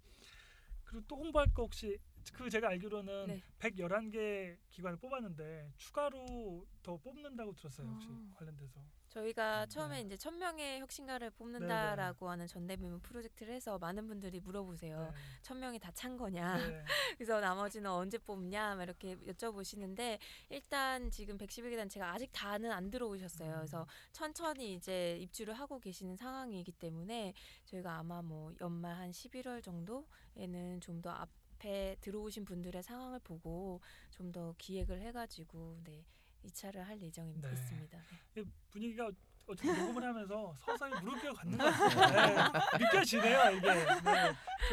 [0.84, 1.98] 그리고 또 홍보할 거 혹시
[2.32, 3.42] 그 제가 알기로는 네.
[3.60, 7.88] 111개 기관을 뽑았는데 추가로 더 뽑는다고 들었어요.
[7.88, 8.36] 혹시 아.
[8.36, 8.80] 관련돼서.
[9.10, 10.02] 저희가 음, 처음에 네.
[10.02, 15.14] 이제 천 명의 혁신가를 뽑는다라고 하는 전대미문 프로젝트를 해서 많은 분들이 물어보세요.
[15.44, 16.58] 천 명이 다 찬 거냐?
[16.58, 16.84] 네.
[17.20, 18.76] 그래서 나머지는 언제 뽑냐?
[18.76, 20.18] 막 이렇게 여쭤보시는데
[20.50, 23.50] 일단 지금 111개 단체가 아직 다는 안 들어오셨어요.
[23.52, 23.56] 음.
[23.58, 27.34] 그래서 천천히 이제 입주를 하고 계시는 상황이기 때문에
[27.66, 31.30] 저희가 아마 뭐 연말 한 11월 정도에는 좀 더 앞
[31.66, 36.04] 에 들어오신 분들의 상황을 보고 좀 더 기획을 해가지고 네.
[36.46, 37.48] 2차를 할 예정입니다.
[37.50, 37.54] 네.
[37.54, 37.98] 있습니다.
[38.34, 38.42] 네.
[38.42, 39.10] 이 분위기가
[39.46, 42.52] 어쨌든 녹음을 하면서 서서히 무릎 꿇어 갖는 것 같아요.
[42.78, 43.74] 네, 느껴지네요 이게.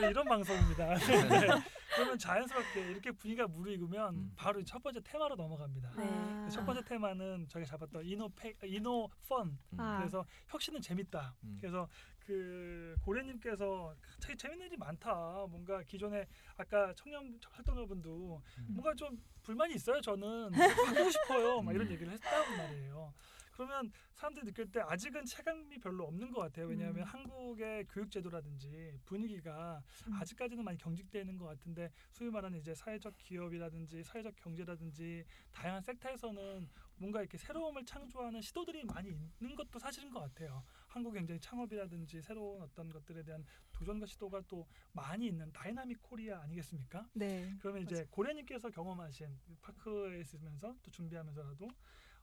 [0.01, 0.95] 네, 이런 방송입니다.
[0.95, 1.49] 네,
[1.95, 4.33] 그러면 자연스럽게 이렇게 분위기가 무르익으면 음.
[4.37, 5.91] 바로 첫 번째 테마로 넘어갑니다.
[5.97, 6.05] 네.
[6.09, 6.49] 아.
[6.51, 9.81] 첫 번째 테마는 저희가 잡았던 이노 페 이노 펀 음.
[9.81, 9.99] 아.
[9.99, 11.35] 그래서 혁신은 재밌다.
[11.43, 11.59] 음.
[11.61, 11.89] 그래서
[12.31, 15.47] 그 고래님께서 되게 재밌는 일이 많다.
[15.51, 18.67] 뭔가 기존에 아까 청년 활동가분도 음.
[18.69, 20.01] 뭔가 좀 불만이 있어요.
[20.01, 20.51] 저는
[21.03, 21.61] 바꾸고 싶어요.
[21.61, 21.93] 막 이런 음.
[21.93, 23.13] 얘기를 했다고 말이에요.
[23.51, 26.67] 그러면 사람들이 느낄 때 아직은 체감이 별로 없는 것 같아요.
[26.69, 27.05] 왜냐하면 음.
[27.05, 30.15] 한국의 교육 제도라든지 분위기가 음.
[30.15, 37.21] 아직까지는 많이 경직되는 것 같은데 소위 말하는 이제 사회적 기업이라든지 사회적 경제라든지 다양한 섹터에서는 뭔가
[37.21, 40.63] 이렇게 새로움을 창조하는 시도들이 많이 있는 것도 사실인 것 같아요.
[40.91, 47.09] 한국 굉장히 창업이라든지 새로운 어떤 것들에 대한 도전과 시도가 또 많이 있는 dynamic Korea 아니겠습니까?
[47.15, 47.57] 네.
[47.61, 51.69] 그러면 이제 고래님께서 경험하신 파크에 있으면서 또 준비하면서라도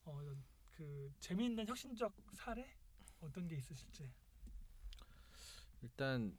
[0.04, 2.68] 어, 이런 그 재미있는 혁신적 사례
[3.22, 4.12] 어떤 게 있으실지.
[5.82, 6.38] 일단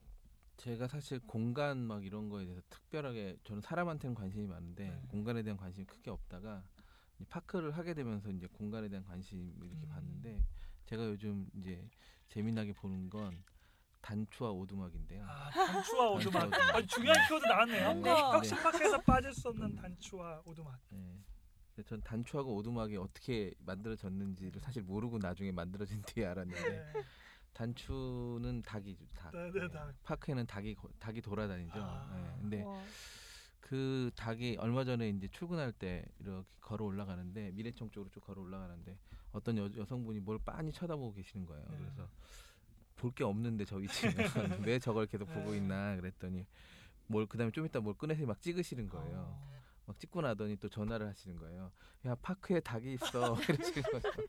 [0.58, 5.02] 제가 사실 공간 막 이런 거에 대해서 특별하게 저는 사람한테는 관심이 많은데 네.
[5.08, 6.68] 공간에 대한 관심이 크게 없다가
[7.20, 9.88] 이 파크를 하게 되면서 이제 공간에 대한 관심을 이렇게 음.
[9.88, 10.44] 봤는데
[10.88, 11.88] 제가 요즘 이제
[12.28, 13.42] 재미나게 보는 건
[14.00, 15.24] 단추와 오두막인데요.
[15.26, 16.74] 아 단추와 오두막 단추와 오두막.
[16.76, 17.84] 아주 중요한 키워드 나왔네요.
[17.94, 20.78] 뭔가- 혁신 파크에서 빠질 수 없는 단추와 오두막.
[20.90, 21.22] 네.
[21.86, 27.04] 전 단추하고 오두막이 어떻게 만들어졌는지를 사실 모르고 나중에 만들어진 뒤에 알았는데 네.
[27.52, 29.04] 단추는 닭이죠.
[29.14, 29.32] 닭.
[29.32, 29.94] 네, 네, 닭.
[30.02, 31.72] 파크에는 닭이 거- 닭이 돌아다니죠.
[31.80, 32.10] 아.
[32.14, 32.36] 네.
[32.40, 32.82] 근데 와.
[33.60, 38.96] 그 닭이 얼마 전에 이제 출근할 때 이렇게 걸어 올라가는데 미래청 쪽으로 쭉 걸어 올라가는데
[39.38, 41.64] 어떤 여, 여성분이 뭘 빤히 쳐다보고 계시는 거예요.
[41.70, 41.76] 네.
[41.78, 42.08] 그래서
[42.96, 44.12] 볼 게 없는데 저 위치는
[44.66, 45.58] 왜 저걸 계속 보고 네.
[45.58, 46.44] 있나 그랬더니
[47.06, 49.18] 뭘 그다음에 좀 이따 뭘 꺼내서 막 찍으시는 거예요.
[49.18, 49.58] 어.
[49.86, 51.70] 막 찍고 나더니 또 전화를 하시는 거예요.
[52.06, 54.28] 야 파크에 닭이 있어 이러시는 거예요.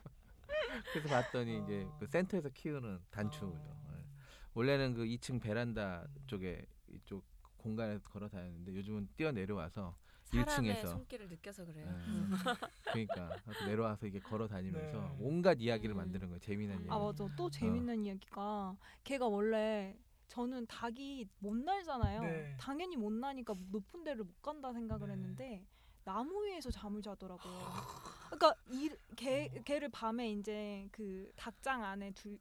[0.93, 1.97] 그래서 봤더니 이제 어.
[1.99, 3.47] 그 센터에서 키우는 단추죠.
[3.47, 3.87] 어.
[3.91, 4.05] 네.
[4.53, 6.23] 원래는 그 2층 베란다 음.
[6.27, 7.25] 쪽에 이쪽
[7.57, 9.95] 공간에서 걸어 다녔는데 요즘은 뛰어 내려와서
[10.29, 10.87] 사람의 1층에서.
[10.87, 11.85] 손길을 느껴서 그래요.
[11.85, 11.91] 네.
[12.07, 12.31] 음.
[12.83, 15.17] 그러니까 내려와서 이게 걸어 다니면서 네.
[15.19, 15.97] 온갖 이야기를 음.
[15.97, 16.39] 만드는 거예요.
[16.39, 16.81] 재미난 음.
[16.85, 16.91] 이야기.
[16.91, 17.27] 아 맞아.
[17.35, 22.21] 또 재밌는 이야기가 걔가 원래 저는 닭이 못 날잖아요.
[22.21, 22.55] 네.
[22.59, 25.13] 당연히 못 나니까 높은 데를 못 간다 생각을 네.
[25.13, 25.65] 했는데
[26.03, 27.59] 나무 위에서 잠을 자더라고요.
[28.29, 29.61] 그러니까 이, 걔, 어.
[29.63, 32.39] 걔를 밤에 이제 그 닭장 안에 둘,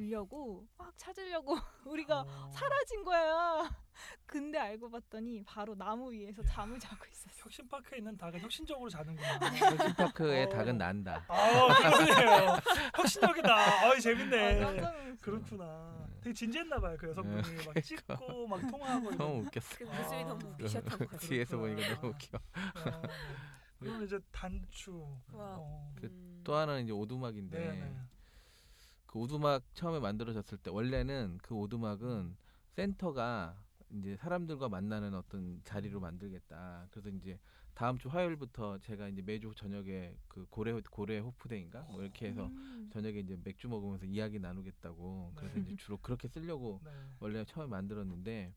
[0.00, 2.50] 두려고 막 찾으려고 우리가 어.
[2.50, 3.68] 사라진 거야.
[4.24, 6.46] 근데 알고 봤더니 바로 나무 위에서 야.
[6.46, 7.42] 잠을 자고 있었어.
[7.44, 9.28] 혁신 파크에 있는 닭은 혁신적으로 자는구나.
[9.58, 10.48] 혁신파크의 어.
[10.48, 11.22] 닭은 난다.
[11.28, 12.56] 아 그러네요.
[12.96, 13.54] 혁신적이다.
[13.54, 14.64] 아 재밌네.
[14.64, 15.16] 아.
[15.20, 16.06] 그렇구나.
[16.08, 16.20] 네.
[16.22, 19.42] 되게 진지했나 봐요 그 여성분이 막 찍고 막 통화하고 너무.
[19.44, 19.76] 웃겼어.
[19.78, 20.24] 그 모습이 아.
[20.28, 21.28] 너무 웃기셨던 것 같아요.
[21.28, 21.94] 뒤에서 보니까.
[21.96, 22.38] 너무 웃겨.
[22.38, 23.02] 어,
[23.78, 24.92] 그럼 이제 단추.
[25.32, 25.56] 와.
[25.58, 25.92] 어.
[25.96, 26.40] 그 음.
[26.42, 27.96] 또 하나는 이제 오두막인데 네, 네.
[29.10, 32.36] 그 오두막 처음에 만들어졌을 때 원래는 그 오두막은
[32.76, 36.86] 센터가 이제 사람들과 만나는 어떤 자리로 만들겠다.
[36.92, 37.36] 그래서 이제
[37.74, 42.88] 다음 주 화요일부터 제가 이제 매주 저녁에 그 고래 고래 호프데인가 뭐 이렇게 해서 음.
[42.92, 45.62] 저녁에 이제 맥주 먹으면서 이야기 나누겠다고 그래서 네.
[45.62, 46.92] 이제 주로 그렇게 쓰려고 네.
[47.18, 48.54] 원래 처음에 만들었는데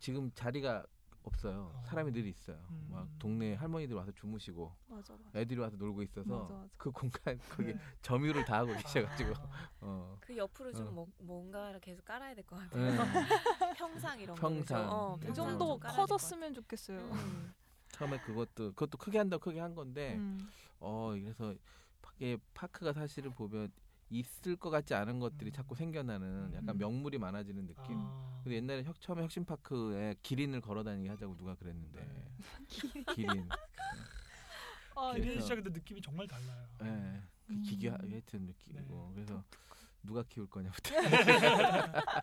[0.00, 0.86] 지금 자리가
[1.22, 1.72] 없어요.
[1.74, 1.82] 어.
[1.86, 2.56] 사람이 늘 있어요.
[2.70, 2.88] 음.
[2.90, 5.38] 막 동네 할머니들 와서 주무시고 맞아 맞아.
[5.38, 6.68] 애들이 와서 놀고 있어서 맞아, 맞아.
[6.76, 7.78] 그 공간 거기 네.
[8.02, 10.16] 점유를 다 하고 계셔가지고 아, 어.
[10.20, 10.90] 그 옆으로 좀 어.
[10.90, 12.96] 뭐, 뭔가를 계속 깔아야 될것 네.
[12.96, 13.24] 같아요.
[13.76, 14.48] 평상 이런 거.
[14.48, 14.88] 평상.
[14.88, 15.20] 어, 음.
[15.20, 16.98] 그 평상 정도 커졌으면 좋겠어요.
[16.98, 17.54] 음.
[17.90, 20.48] 처음에 그것도 그것도 크게 한다고 크게 한 건데 음.
[20.78, 21.54] 어 그래서
[22.00, 23.72] 밖에 파크가 사실은 보면
[24.10, 25.52] 있을 것 같지 않은 것들이 음.
[25.52, 26.78] 자꾸 생겨나는 약간 음.
[26.78, 27.96] 명물이 많아지는 느낌.
[27.98, 28.40] 아.
[28.42, 32.24] 근데 옛날에 혁, 처음에 혁신 파크에 기린을 걸어다니게 하자고 누가 그랬는데 네.
[33.14, 33.48] 기린.
[34.94, 36.66] 아, 기린 근데 느낌이 정말 달라요.
[36.82, 37.22] 예.
[37.46, 37.62] 그 음.
[37.62, 39.14] 기계 하여튼 느끼고 네.
[39.14, 39.44] 그래서
[40.02, 40.94] 누가 키울 거냐부터.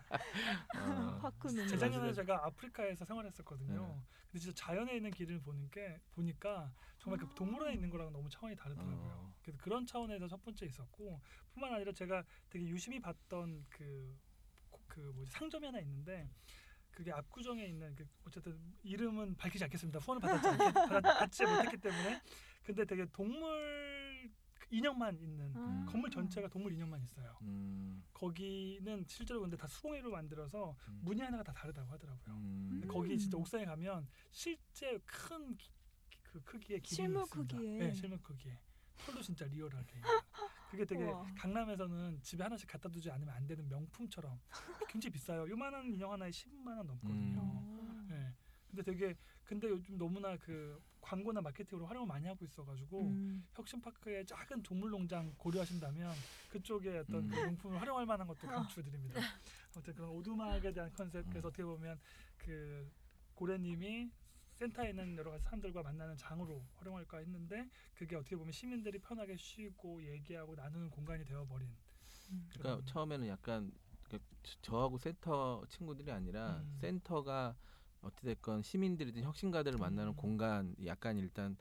[0.76, 1.30] 어.
[1.68, 2.12] 재작년에.
[2.12, 3.86] 제가 아프리카에서 생활했었거든요.
[3.86, 4.02] 네.
[4.30, 7.34] 근데 진짜 자연에 있는 기린을 보는 게 보니까 정말 그 아.
[7.34, 8.96] 동물원에 있는 거랑 너무 차원이 다르더라고요.
[8.96, 9.34] 어.
[9.42, 11.20] 그래서 그런 차원에서 첫 번째 있었고
[11.52, 14.18] 뿐만 아니라 제가 되게 유심히 봤던 그,
[14.70, 16.28] 고- 그 뭐지 상점이 하나 있는데
[16.90, 19.98] 그게 압구정에 있는 그 어쨌든 이름은 밝히지 않겠습니다.
[20.00, 22.20] 후원을 받았지, 않겠, 받, 받지 못했기 때문에
[22.64, 25.86] 근데 되게 동물 그 인형만 있는 아.
[25.88, 27.36] 건물 전체가 동물 인형만 있어요.
[27.42, 28.02] 음.
[28.12, 31.00] 거기는 실제로 근데 다 수공예로 만들어서 음.
[31.02, 32.34] 무늬 하나가 다 다르다고 하더라고요.
[32.34, 32.82] 음.
[32.88, 33.40] 거기 진짜 음.
[33.42, 35.56] 옥상에 가면 실제 큰
[36.36, 37.56] 그 크기의 실물 있습니다.
[37.56, 37.78] 크기에.
[37.78, 38.58] 네, 실물 크기에.
[38.98, 40.00] 털도 진짜 리얼하게.
[40.70, 41.26] 그게 되게 우와.
[41.36, 44.38] 강남에서는 집에 하나씩 갖다 두지 않으면 안 되는 명품처럼
[44.88, 45.48] 굉장히 비싸요.
[45.48, 47.38] 요만한 인형 하나에 10만 원 넘거든요.
[47.40, 48.06] 어.
[48.08, 48.34] 네.
[48.68, 49.14] 근데 되게
[49.46, 53.46] 근데 요즘 너무나 그 광고나 마케팅으로 활용을 많이 하고 있어가지고 음.
[53.54, 56.12] 혁신파크의 작은 동물농장 고려하신다면
[56.50, 57.30] 그쪽에 어떤 음.
[57.30, 59.20] 그 용품을 활용할 만한 것도 강추드립니다.
[59.74, 61.48] 아무튼 그런 오두막에 대한 컨셉 그래서 음.
[61.48, 61.98] 어떻게 보면
[62.38, 62.90] 그
[63.34, 64.10] 고래님이
[64.58, 70.02] 센터에 있는 여러 가지 사람들과 만나는 장으로 활용할까 했는데 그게 어떻게 보면 시민들이 편하게 쉬고
[70.02, 71.68] 얘기하고 나누는 공간이 되어버린.
[72.32, 72.48] 음.
[72.50, 73.70] 그러니까 처음에는 약간
[74.02, 76.78] 그 저- 저하고 센터 친구들이 아니라 음.
[76.80, 77.54] 센터가
[78.06, 80.16] 어찌됐건 시민들이든 혁신가들을 만나는 음.
[80.16, 81.56] 공간 약간 일단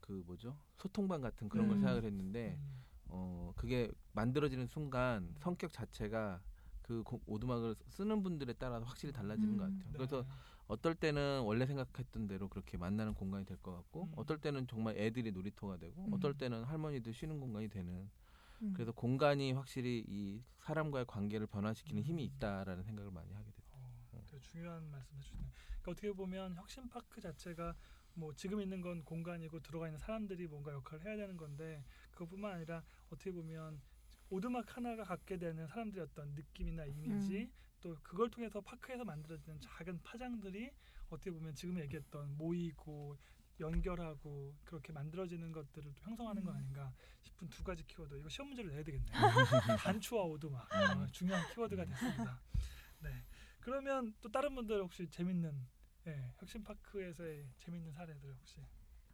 [0.00, 1.80] 그 뭐죠 소통방 같은 그런 걸 음.
[1.80, 2.84] 생각을 했는데 음.
[3.06, 6.42] 어 그게 만들어지는 순간 성격 자체가
[6.82, 9.70] 그 고- 오두막을 쓰는 분들에 따라서 확실히 달라지는 것 음.
[9.78, 9.92] 같아요.
[9.92, 9.96] 네.
[9.96, 10.26] 그래서
[10.66, 14.12] 어떨 때는 원래 생각했던 대로 그렇게 만나는 공간이 될 것 같고 음.
[14.16, 16.12] 어떨 때는 정말 애들이 놀이터가 되고 음.
[16.14, 18.10] 어떨 때는 할머니들 쉬는 공간이 되는
[18.62, 18.72] 음.
[18.74, 22.30] 그래서 공간이 확실히 이 사람과의 관계를 변화시키는 힘이 음.
[22.36, 23.80] 있다라는 생각을 많이 하게 됐어요.
[24.12, 25.48] 어, 되게 중요한 말씀 해주시네요.
[25.84, 27.74] 그러니까 어떻게 보면 혁신 파크 자체가
[28.14, 32.82] 뭐 지금 있는 건 공간이고 들어가 있는 사람들이 뭔가 역할을 해야 되는 건데 그것뿐만 아니라
[33.10, 33.80] 어떻게 보면
[34.30, 37.52] 오두막 하나가 갖게 되는 사람들의 어떤 느낌이나 이미지 음.
[37.80, 40.70] 또 그걸 통해서 파크에서 만들어지는 작은 파장들이
[41.10, 43.18] 어떻게 보면 지금 얘기했던 모이고
[43.60, 46.56] 연결하고 그렇게 만들어지는 것들을 또 형성하는 거 음.
[46.56, 46.92] 아닌가
[47.22, 49.12] 싶은 두 가지 키워드 이거 시험 문제를 내야 되겠네요.
[49.84, 51.02] 단추와 오두막 음.
[51.02, 52.40] 어, 중요한 키워드가 됐습니다.
[53.00, 53.24] 네.
[53.60, 55.73] 그러면 또 다른 분들 혹시 재밌는
[56.06, 58.56] 예, 혁신파크에서의 재밌는 사례들 혹시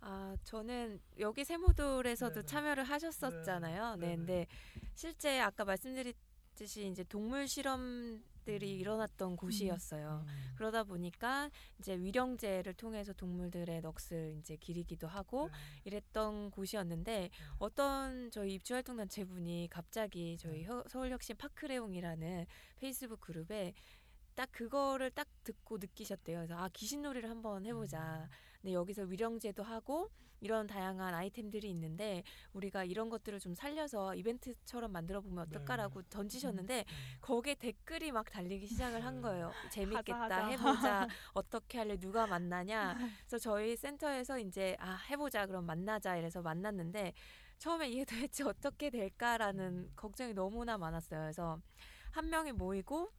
[0.00, 2.46] 아 저는 여기 세모돌에서도 네네.
[2.46, 3.96] 참여를 하셨었잖아요.
[3.96, 4.16] 네, 네, 네네.
[4.16, 4.46] 근데
[4.94, 8.81] 실제 아까 말씀드렸듯이 이제 동물 실험 들이 음.
[8.81, 10.24] 일어났던 곳이었어요.
[10.26, 15.53] 음, 그러다 보니까 이제 위령제를 통해서 동물들의 넋을 이제 기리기도 하고 네.
[15.85, 20.64] 이랬던 곳이었는데 어떤 저희 입주활동단체 분이 갑자기 저희 네.
[20.64, 23.74] 혀- 서울혁신 파크레옹이라는 페이스북 그룹에
[24.40, 26.38] 딱 그거를 딱 듣고 느끼셨대요.
[26.38, 28.26] 그래서 아 귀신놀이를 한번 해보자.
[28.62, 30.09] 근데 여기서 위령제도 하고
[30.40, 32.22] 이런 다양한 아이템들이 있는데
[32.55, 35.57] 우리가 이런 것들을 좀 살려서 이벤트처럼 만들어 보면 네.
[35.57, 39.20] 어떨까라고 던지셨는데 음, 거기에 댓글이 막 달리기 시작을 한 네.
[39.20, 39.53] 거예요.
[39.70, 40.48] 재밌겠다 하자, 하자.
[40.48, 47.12] 해보자 어떻게 할래 누가 만나냐 그래서 저희 센터에서 이제 아 해보자 그럼 만나자 이래서 만났는데
[47.59, 51.20] 처음에 이게 도대체 어떻게 될까라는 걱정이 너무나 많았어요.
[51.20, 51.61] 그래서
[52.12, 53.12] 한 명이 모이고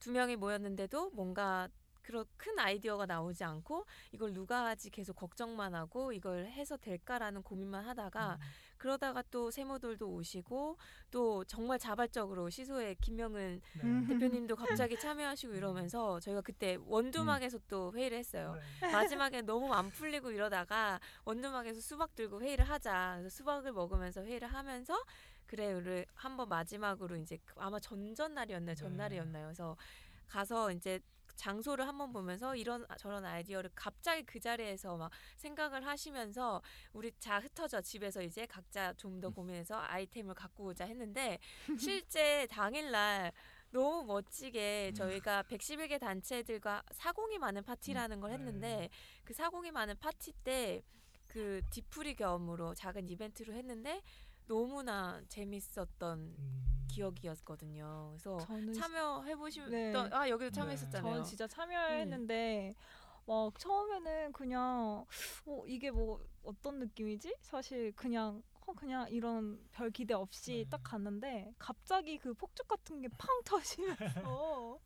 [0.00, 1.68] 두 명이 모였는데도 뭔가
[2.02, 7.84] 그런 큰 아이디어가 나오지 않고 이걸 누가 하지 계속 걱정만 하고 이걸 해서 될까라는 고민만
[7.84, 8.40] 하다가 음,
[8.78, 10.78] 그러다가 또 세모들도 오시고
[11.10, 13.82] 또 정말 자발적으로 시소의 김명은 네.
[13.84, 14.06] 음.
[14.06, 14.56] 대표님도
[14.88, 18.56] 갑자기 참여하시고 이러면서 저희가 그때 원두막에서 또 회의를 했어요.
[18.80, 18.90] 네.
[18.90, 23.16] 마지막에 너무 안 풀리고 이러다가 원두막에서 수박 들고 회의를 하자.
[23.18, 24.96] 그래서 수박을 먹으면서 회의를 하면서
[25.50, 28.76] 그래 우리 한번 마지막으로 이제 그 아마 전전 날이었나요?
[28.76, 28.80] 네.
[28.80, 29.46] 전날이었나요?
[29.46, 29.76] 그래서
[30.28, 31.00] 가서 이제
[31.34, 37.80] 장소를 한번 보면서 이런 저런 아이디어를 갑자기 그 자리에서 막 생각을 하시면서 우리 자 흩어져
[37.80, 41.40] 집에서 이제 각자 좀 더 고민해서 아이템을 갖고 오자 했는데
[41.80, 43.32] 실제 당일날
[43.72, 44.94] 너무 멋지게 음.
[44.94, 48.36] 저희가 111개 단체들과 사공이 많은 파티라는 걸 네.
[48.36, 48.88] 했는데
[49.24, 54.00] 그 사공이 많은 파티 때그 뒤풀이 겸으로 작은 이벤트로 했는데
[54.54, 56.86] 너무나 재밌었던 음.
[56.88, 58.08] 기억이었거든요.
[58.10, 58.36] 그래서
[58.72, 59.94] 참여해 보시면 네.
[60.10, 60.54] 아 여기도 네.
[60.56, 61.12] 참여했었잖아요.
[61.12, 62.74] 저는 진짜 참여했는데
[63.26, 65.06] 막 처음에는 그냥
[65.46, 67.36] 어 이게 뭐 어떤 느낌이지?
[67.42, 70.70] 사실 그냥 어 그냥 이런 별 기대 없이 네.
[70.70, 74.80] 딱 갔는데 갑자기 그 폭죽 같은 게 팡 터지면서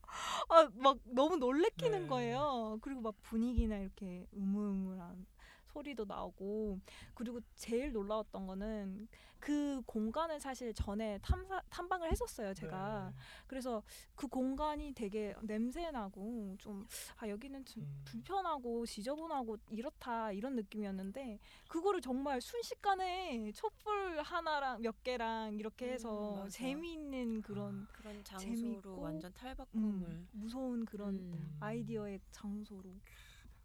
[0.50, 2.06] 아 막 너무 놀래키는 네.
[2.06, 2.78] 거예요.
[2.82, 5.26] 그리고 막 분위기나 이렇게 우물우물한
[5.74, 6.78] 소리도 나오고
[7.14, 9.08] 그리고 제일 놀라웠던 거는
[9.40, 13.16] 그 공간을 사실 전에 탐사 탐방을 했었어요 제가 네.
[13.46, 13.82] 그래서
[14.14, 16.86] 그 공간이 되게 냄새 나고 좀
[17.18, 18.02] 아 여기는 좀 음.
[18.04, 26.34] 불편하고 지저분하고 이렇다 이런 느낌이었는데 그거를 정말 순식간에 촛불 하나랑 몇 개랑 이렇게 음, 해서
[26.36, 26.48] 맞아.
[26.50, 31.56] 재미있는 그런 그런 장소로 재밌고, 완전 탈바꿈을 음, 무서운 그런 음.
[31.60, 32.84] 아이디어의 장소로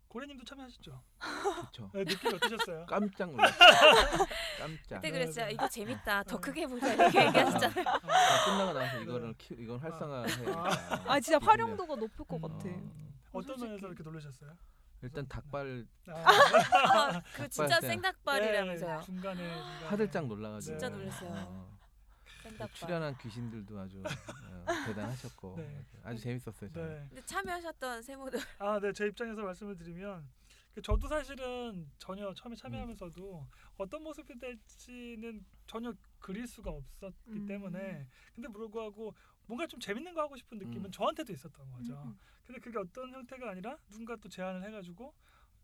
[0.10, 1.02] 고래님도 참여하셨죠?
[1.19, 1.91] 그렇죠.
[1.93, 2.86] 네, 느낌 어떠셨어요?
[2.88, 3.69] 깜짝 놀랐어요.
[4.60, 4.95] 깜짝.
[4.95, 5.45] 그때 네, 그랬어요.
[5.45, 5.52] 네.
[5.54, 6.24] 이거 재밌다.
[6.24, 6.41] 더 네.
[6.41, 7.86] 크게 보자 이렇게 얘기하셨잖아요.
[7.88, 9.04] 아, 아, 끝나고 나서 네.
[9.04, 11.04] 이거를 키, 이건 활성화해야겠다.
[11.06, 12.41] 아 진짜 기분이- 활용도가 높을 것 음.
[12.41, 12.82] 같아 어,
[13.34, 13.67] 어떤 솔직히.
[13.67, 14.52] 면에서 이렇게 놀라셨어요?
[15.04, 17.88] 일단 닭발 아, 아, 그 진짜 닭발 때.
[17.88, 18.98] 생닭발이라면서요.
[19.00, 21.30] 네, 중간에, 중간에 화들짝 놀라가지고 진짜 놀랐어요.
[21.48, 21.78] 어,
[22.73, 25.86] 출연한 귀신들도 아주 어, 대단하셨고 네.
[26.04, 26.71] 아주 재밌었어요.
[26.71, 26.89] 저는.
[26.89, 27.06] 네.
[27.10, 28.93] 근데 참여하셨던 세모들 아, 네.
[28.93, 30.28] 제 입장에서 말씀을 드리면
[30.73, 33.47] 그 저도 사실은 전혀 처음에 참여하면서도
[33.78, 37.45] 어떤 모습이 될지는 전혀 그릴 수가 없었기 음.
[37.45, 39.13] 때문에 근데 불구하고
[39.45, 40.91] 뭔가 좀 재밌는 거 하고 싶은 느낌은 음.
[40.91, 42.02] 저한테도 있었던 거죠.
[42.06, 42.17] 음.
[42.45, 45.13] 근데 그게 어떤 형태가 아니라 누군가 또 제안을 해가지고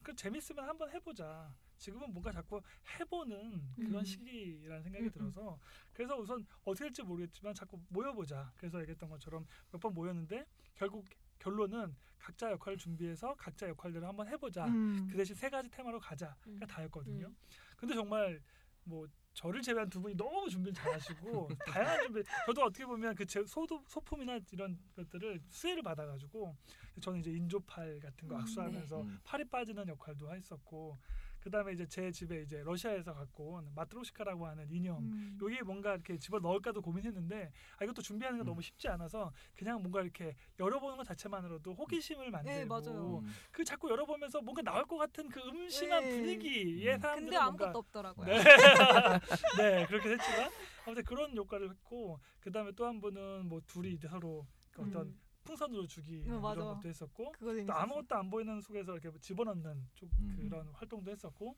[0.02, 1.54] 그 재밌으면 한번 해보자.
[1.78, 2.62] 지금은 뭔가 자꾸
[3.00, 4.04] 해보는 그런 음.
[4.04, 5.12] 시기라는 생각이 음, 음.
[5.12, 5.60] 들어서
[5.94, 8.52] 그래서 우선 어떻게 될지 모르겠지만 자꾸 모여보자.
[8.58, 11.06] 그래서 얘기했던 것처럼 몇 번 모였는데 결국
[11.38, 14.66] 결론은 각자 역할을 준비해서 각자 역할대로 한번 해보자.
[14.68, 15.08] 음.
[15.12, 16.60] 그 대신 세 가지 테마로 가자가 음.
[16.68, 17.28] 다였거든요.
[17.28, 17.36] 음.
[17.78, 18.42] 근데 정말
[18.84, 22.24] 뭐 저를 제외한 두 분이 너무 준비를 잘하시고 다양한 준비.
[22.46, 26.56] 저도 어떻게 보면 그 제 소도 소품이나 이런 것들을 수혜를 받아가지고
[27.02, 29.04] 저는 이제 인조팔 같은 거 음, 악수하면서 네.
[29.04, 29.20] 음.
[29.26, 30.98] 팔이 빠지는 역할도 했었고
[31.46, 34.98] 그 다음에 이제 제 집에 이제 러시아에서 갖고 온 마트로시카라고 하는 인형.
[34.98, 35.38] 음.
[35.44, 38.48] 여기 뭔가 이렇게 집어 넣을까도 고민했는데 아 이것도 준비하는 게 음.
[38.48, 43.20] 너무 쉽지 않아서 그냥 뭔가 이렇게 열어보는 것 자체만으로도 호기심을 만들고 네, 맞아요.
[43.20, 43.32] 음.
[43.52, 46.18] 그 자꾸 열어보면서 뭔가 나올 것 같은 그 음심한 네.
[46.18, 47.00] 분위기에 음.
[47.00, 48.26] 사람들이 근데 뭔가 아무것도 없더라고요.
[48.26, 48.34] 네.
[49.60, 50.50] 네, 그렇게 됐지만
[50.88, 55.02] 아무튼 그런 효과를 했고 그 다음에 또 한 분은 뭐 둘이 이제 서로 그 어떤
[55.10, 55.20] 음.
[55.46, 56.62] 풍선으로 주기 어, 이런 맞아.
[56.62, 57.32] 것도 했었고
[57.66, 57.74] 또.
[57.74, 60.48] 아무것도 안 보이는 속에서 이렇게 집어넣는 쪽 음.
[60.50, 61.56] 그런 활동도 했었고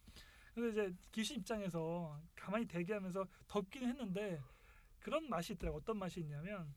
[0.53, 4.41] 근데 이제 귀신 입장에서 가만히 대기하면서 덥기는 했는데
[4.99, 6.73] 그런 맛이 있더라고 어떤 맛이 있냐면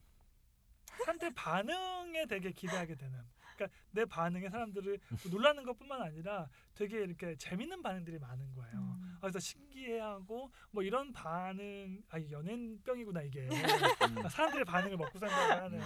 [0.86, 3.18] 사람들 반응에 되게 기대하게 되는
[3.60, 4.98] 그러니까 내 반응에 사람들을
[5.30, 8.78] 놀라는 것뿐만 아니라 되게 이렇게 재밌는 반응들이 많은 거예요.
[8.78, 9.16] 음.
[9.16, 14.28] 아, 그래서 신기해하고 뭐 이런 반응 아 연예인병이구나 이게 음.
[14.28, 15.80] 사람들의 반응을 먹고 산다고 하는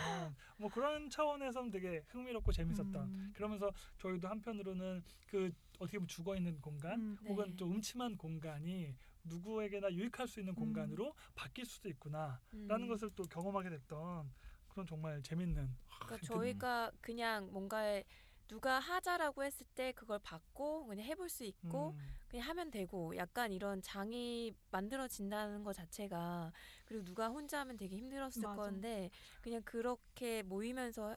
[0.56, 3.32] 뭐 그런 차원에서는 되게 흥미롭고 재밌었던 음.
[3.34, 7.16] 그러면서 저희도 한편으로는 그 어떻게 보면 죽어 있는 공간 음.
[7.22, 7.28] 네.
[7.28, 10.56] 혹은 좀 음침한 공간이 누구에게나 유익할 수 있는 음.
[10.56, 12.86] 공간으로 바뀔 수도 있구나라는 음.
[12.86, 14.30] 것을 또 경험하게 됐던
[14.74, 18.04] 그런 정말 재밌는 그러니까 저희가 그냥 뭔가에
[18.46, 23.50] 누가 하자라고 했을 때 그걸 받고 그냥 해볼 수 있고 음, 그냥 하면 되고 약간
[23.52, 26.52] 이런 장이 만들어진다는 것 자체가
[26.84, 28.54] 그리고 누가 혼자 하면 되게 힘들었을 맞아.
[28.54, 29.10] 건데
[29.40, 31.16] 그냥 그렇게 모이면서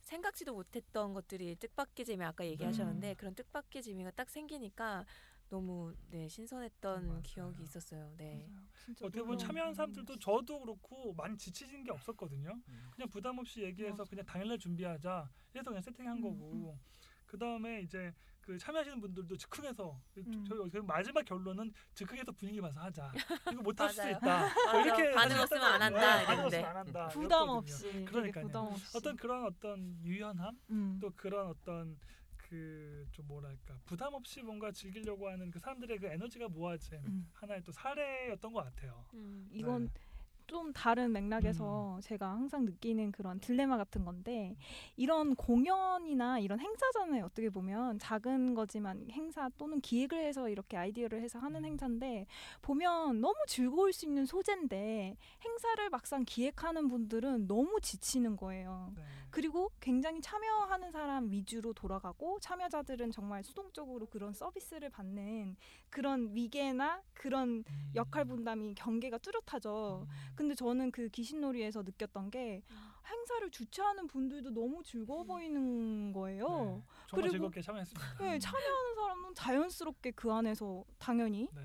[0.00, 3.14] 생각지도 못했던 것들이 뜻밖의 재미 아까 얘기하셨는데 음.
[3.16, 5.06] 그런 뜻밖의 재미가 딱 생기니까
[5.54, 7.20] 너무 네 신선했던 맞아요.
[7.22, 8.12] 기억이 있었어요.
[8.16, 8.44] 네.
[9.00, 10.18] 어떻게 보면 놀라운 참여한 사람들도.
[10.18, 12.50] 저도 그렇고 많이 지치는 게 없었거든요.
[12.68, 12.90] 음.
[12.92, 14.10] 그냥 부담 없이 얘기해서 맞아.
[14.10, 15.30] 그냥 당일날 준비하자.
[15.52, 16.76] 이래서 그냥 세팅한 음, 거고.
[17.24, 20.44] 그 다음에 이제 그 참여하시는 분들도 즉흥해서 음.
[20.48, 23.12] 저희 보면 마지막 결론은 즉흥해서 분위기 봐서 하자.
[23.52, 24.08] 이거 못할 수도.
[24.08, 24.48] 있다.
[24.72, 24.80] 뭐.
[24.80, 26.56] 이렇게 반응 없으면 안 한다, 네, 반응 이랬는데.
[26.58, 27.08] 없으면 안 한다.
[27.08, 27.52] 부담 이랬거든요.
[27.58, 28.46] 없이 되게 그러니까요.
[28.46, 30.98] 부담 없이 어떤 그런 어떤 유연함 음.
[31.00, 31.96] 또 그런 어떤
[32.54, 37.30] 그 좀 뭐랄까 부담 없이 뭔가 즐기려고 하는 그 사람들의 그 에너지가 모아진 음.
[37.32, 39.06] 하나의 또 사례였던 것 같아요.
[39.14, 39.48] 음.
[39.52, 40.00] 이건 네.
[40.46, 44.56] 좀 다른 맥락에서 제가 항상 느끼는 그런 딜레마 같은 건데
[44.96, 47.24] 이런 공연이나 이런 행사잖아요.
[47.24, 51.64] 어떻게 보면 작은 거지만 행사 또는 기획을 해서 이렇게 아이디어를 해서 하는 음.
[51.64, 52.26] 행사인데
[52.62, 58.92] 보면 너무 즐거울 수 있는 소재인데 행사를 막상 기획하는 분들은 너무 지치는 거예요.
[58.96, 59.02] 네.
[59.30, 65.56] 그리고 굉장히 참여하는 사람 위주로 돌아가고 참여자들은 정말 수동적으로 그런 서비스를 받는
[65.90, 67.92] 그런 위계나 그런 음.
[67.96, 70.06] 역할 분담이 경계가 뚜렷하죠.
[70.08, 70.33] 음.
[70.34, 72.62] 근데 저는 그 귀신놀이에서 느꼈던 게
[73.06, 75.26] 행사를 주최하는 분들도 너무 즐거워 음.
[75.26, 76.46] 보이는 거예요.
[76.48, 76.82] 네.
[77.08, 78.18] 정말 그리고- 즐겁게 참여했습니다.
[78.18, 81.62] 네, 참여하는 사람은 자연스럽게 그 안에서 당연히 네.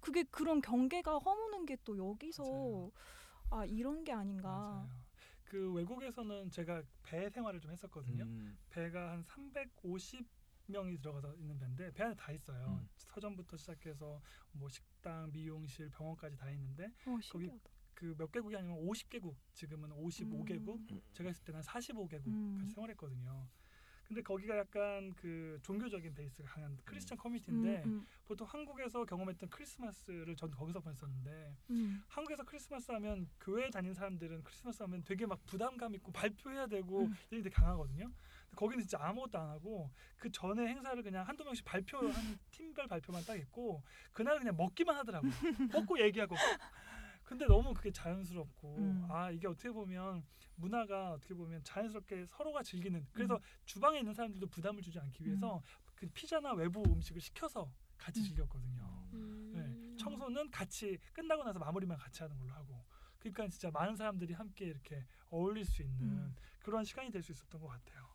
[0.00, 2.92] 그게 그런 경계가 허무는 게 또 여기서 맞아요.
[3.50, 4.48] 아 이런 게 아닌가.
[4.48, 4.88] 맞아요.
[5.44, 8.24] 그 외국에서는 제가 배 생활을 좀 했었거든요.
[8.24, 8.56] 음.
[8.70, 12.80] 배가 한 350명이 들어가서 있는 배인데 배 안에 다 있어요.
[12.80, 12.88] 음.
[12.96, 14.20] 서점부터 시작해서
[14.52, 17.70] 뭐 식당, 미용실, 병원까지 다 있는데 어, 신기하다.
[17.96, 20.92] 그 몇 개국이 아니면 50개국, 지금은 55개국.
[20.92, 21.00] 음.
[21.14, 22.58] 제가 있을 때는 45개국 음.
[22.60, 23.48] 같이 생활했거든요.
[24.06, 30.36] 근데 거기가 약간 그 종교적인 베이스가 강한 크리스천 커뮤니티인데 음, 음, 보통 한국에서 경험했던 크리스마스를
[30.36, 32.04] 전 거기서 보냈었는데 음.
[32.06, 37.14] 한국에서 크리스마스 하면 교회 다니는 사람들은 크리스마스 하면 되게 막 부담감 있고 발표해야 되고 음.
[37.30, 38.04] 이런 게 강하거든요.
[38.04, 42.12] 근데 거기는 진짜 아무것도 안 하고 그 전에 행사를 그냥 한두 명씩 발표한
[42.52, 43.82] 팀별 발표만 딱 했고
[44.12, 45.32] 그날 그냥 먹기만 하더라고요.
[45.72, 46.36] 먹고 얘기하고.
[47.26, 49.06] 근데 너무 그게 자연스럽고 음.
[49.10, 53.40] 아 이게 어떻게 보면 문화가 어떻게 보면 자연스럽게 서로가 즐기는 그래서 음.
[53.66, 55.60] 주방에 있는 사람들도 부담을 주지 않기 위해서
[55.96, 58.24] 그 피자나 외부 음식을 시켜서 같이 음.
[58.24, 59.08] 즐겼거든요.
[59.12, 59.52] 음.
[59.54, 62.84] 네, 청소는 같이 끝나고 나서 마무리만 같이 하는 걸로 하고
[63.18, 66.36] 그러니까 진짜 많은 사람들이 함께 이렇게 어울릴 수 있는 음.
[66.60, 68.05] 그런 시간이 될 수 있었던 것 같아요.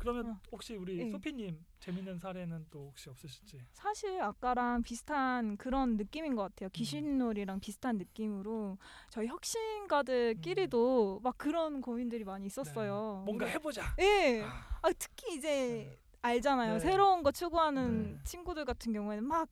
[0.00, 0.40] 그러면 어.
[0.50, 1.10] 혹시 우리 네.
[1.10, 3.60] 소피님 재밌는 사례는 또 혹시 없으실지?
[3.72, 6.48] 사실 아까랑 비슷한 그런 느낌인 것 음.
[6.48, 6.70] 같아요.
[6.70, 8.78] 귀신놀이랑 비슷한 느낌으로
[9.10, 13.18] 저희 혁신가들끼리도 막 그런 고민들이 많이 있었어요.
[13.18, 13.20] 음.
[13.20, 13.24] 네.
[13.26, 13.94] 뭔가 해보자.
[14.00, 14.42] 예.
[14.42, 16.74] 아, 아, 특히 이제 알잖아요.
[16.74, 16.78] 네.
[16.80, 18.20] 새로운 거 추구하는 네.
[18.24, 19.50] 친구들 같은 경우에는 막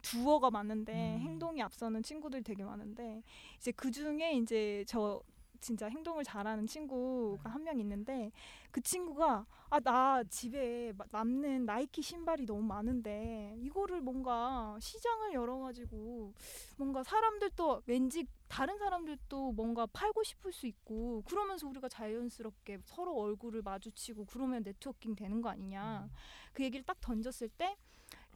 [0.00, 1.20] 두어가 많은데 음.
[1.20, 3.22] 행동이 앞서는 친구들이 되게 많은데
[3.58, 5.20] 이제 그 중에 이제 저
[5.60, 7.50] 진짜 행동을 잘하는 친구가 네.
[7.50, 8.32] 한명 있는데
[8.70, 16.32] 그 친구가 아 나 집에 마- 남는 나이키 신발이 너무 많은데 이거를 뭔가 시장을 열어가지고
[16.76, 23.62] 뭔가 사람들도 왠지 다른 사람들도 뭔가 팔고 싶을 수 있고 그러면서 우리가 자연스럽게 서로 얼굴을
[23.62, 26.16] 마주치고 그러면 네트워킹 되는 거 아니냐 음.
[26.52, 27.76] 그 얘기를 딱 던졌을 때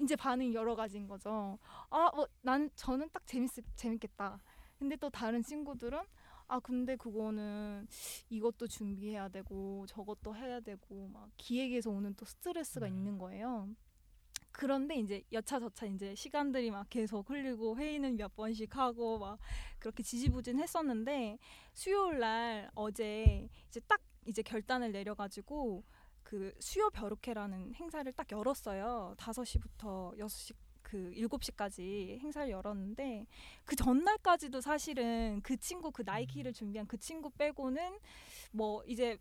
[0.00, 1.58] 이제 반응이 여러 가지인 거죠.
[1.90, 4.40] 아, 뭐, 난 저는 딱 재밌 재밌겠다.
[4.78, 6.00] 근데 또 다른 친구들은
[6.46, 7.86] 아, 근데 그거는
[8.28, 12.92] 이것도 준비해야 되고 저것도 해야 되고 막 기획에서 오는 또 스트레스가 네.
[12.92, 13.68] 있는 거예요.
[14.52, 19.38] 그런데 이제 여차저차 이제 시간들이 막 계속 흘리고 회의는 몇 번씩 하고 막
[19.80, 21.38] 그렇게 지지부진 했었는데
[21.72, 25.82] 수요일 날 어제 이제 딱 이제 결단을 내려가지고
[26.22, 29.14] 그 수요 벼룩회라는 행사를 딱 열었어요.
[29.18, 30.54] 5시부터 6시
[30.94, 33.26] 그 7시까지 행사를 열었는데
[33.64, 37.98] 그 전날까지도 사실은 그 친구 그 나이키를 준비한 그 친구 빼고는
[38.52, 39.18] 뭐 이제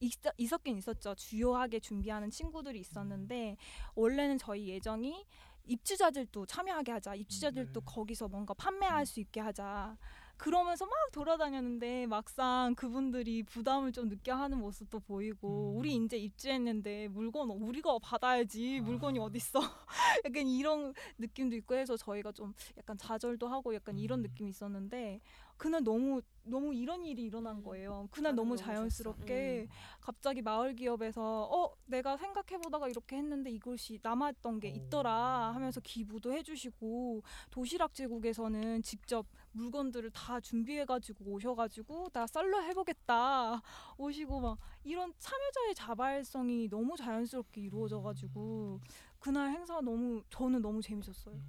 [0.00, 1.14] 있, 있었긴 있었죠.
[1.14, 3.56] 주요하게 준비하는 친구들이 있었는데
[3.94, 5.24] 원래는 저희 예정이
[5.66, 7.14] 입주자들도 참여하게 하자.
[7.14, 7.86] 입주자들도 네.
[7.86, 9.96] 거기서 뭔가 판매할 수 있게 하자.
[10.44, 15.78] 그러면서 막 돌아다녔는데 막상 그분들이 부담을 좀 느껴하는 모습도 보이고 음.
[15.78, 19.22] 우리 이제 입주했는데 물건 우리가 받아야지 물건이 아.
[19.22, 19.60] 어딨어
[20.26, 24.24] 약간 이런 느낌도 있고 해서 저희가 좀 약간 좌절도 하고 약간 이런 음.
[24.24, 25.22] 느낌이 있었는데
[25.56, 28.06] 그날 너무 너무 이런 일이 일어난 거예요.
[28.10, 28.54] 그날 너무.
[28.56, 29.68] 자연스럽게 음.
[30.00, 36.32] 갑자기 마을 기업에서 어 내가 생각해 보다가 이렇게 했는데 이것이 남았던 게 있더라 하면서 기부도
[36.32, 43.62] 해주시고 도시락 제국에서는 직접 물건들을 다 준비해 가지고 오셔가지고 나 썰러 해보겠다
[43.96, 48.80] 오시고 막 이런 참여자의 자발성이 너무 자연스럽게 이루어져가지고
[49.18, 51.40] 그날 행사 너무 저는 너무 재밌었어요.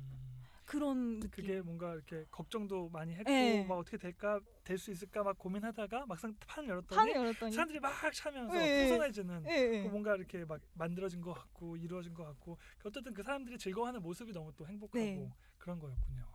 [0.65, 0.71] 음.
[0.75, 1.29] 그런 느낌.
[1.45, 3.65] 그게 뭔가 이렇게 걱정도 많이 했고 네.
[3.65, 7.93] 막 어떻게 될까 될 수 있을까 막 고민하다가 막상 판을 열었더니 판을 열었더니 사람들이 막
[8.13, 8.77] 차면서 네.
[8.79, 9.83] 풍성해지는 예, 예.
[9.83, 14.33] 그 뭔가 이렇게 막 만들어진 것 같고 이루어진 것 같고 어쨌든 그 사람들이 즐거워하는 모습이
[14.33, 15.31] 너무 또 행복하고 네.
[15.59, 16.25] 그런 거였군요.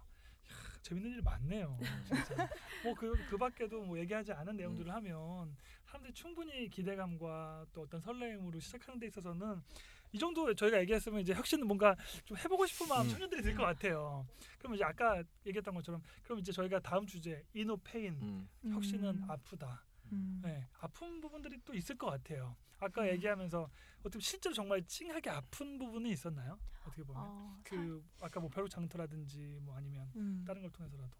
[0.48, 2.48] 이야, 재밌는 일 많네요, 진짜.
[2.84, 5.56] 뭐그 그 밖에도 뭐 얘기하지 않은 내용들을 하면
[5.86, 9.60] 사람들이 충분히 기대감과 또 어떤 설레임으로 시작하는 데 있어서는
[10.12, 11.94] 이 정도 저희가 얘기했으면 이제 혁신은 뭔가
[12.24, 13.10] 좀 해보고 싶은 마음 음.
[13.10, 14.26] 청년들이 들 것 같아요.
[14.58, 18.48] 그럼 이제 아까 얘기했던 것처럼 그럼 이제 저희가 다음 주제 inno pain 음.
[18.72, 19.30] 혁신은 음.
[19.30, 19.84] 아프다.
[20.12, 20.40] 음.
[20.42, 22.56] 네, 아픈 부분들이 또 있을 것 같아요.
[22.80, 23.08] 아까 음.
[23.08, 23.68] 얘기하면서
[24.00, 26.58] 어떻게 실제로 정말 찡하게 아픈 부분이 있었나요?
[26.86, 30.42] 어떻게 보면 아, 그 아까 뭐 벼룩 장터라든지 뭐 아니면 음.
[30.46, 31.10] 다른 걸 통해서라도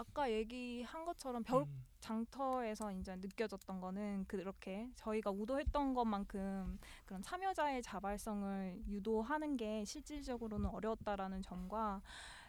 [0.00, 7.82] 아까 얘기한 것처럼 벼룩 음, 장터에서 이제 느껴졌던 거는 그렇게 저희가 의도했던 것만큼 그런 참여자의
[7.82, 12.00] 자발성을 유도하는 게 실질적으로는 어려웠다라는 점과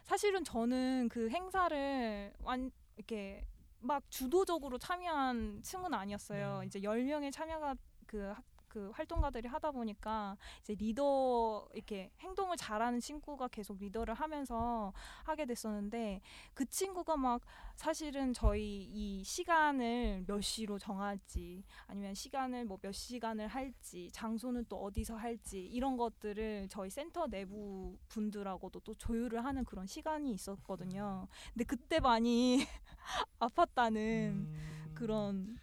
[0.04, 3.46] 사실은 저는 그 행사를 완 이렇게
[3.80, 6.60] 막 주도적으로 참여한 층은 아니었어요.
[6.60, 6.66] 네.
[6.66, 7.74] 이제 10명의 참여가
[8.06, 8.42] 그, 학-
[8.72, 14.94] 그 활동가들이 하다 보니까 이제 리더 이렇게 행동을 잘하는 친구가 계속 리더를 하면서
[15.24, 16.22] 하게 됐었는데
[16.54, 17.42] 그 친구가 막
[17.76, 24.82] 사실은 저희 이 시간을 몇 시로 정할지 아니면 시간을 뭐 몇 시간을 할지 장소는 또
[24.82, 31.28] 어디서 할지 이런 것들을 저희 센터 내부 분들하고도 또 조율을 하는 그런 시간이 있었거든요.
[31.52, 32.66] 근데 그때 많이
[33.38, 35.58] 아팠다는 음, 그런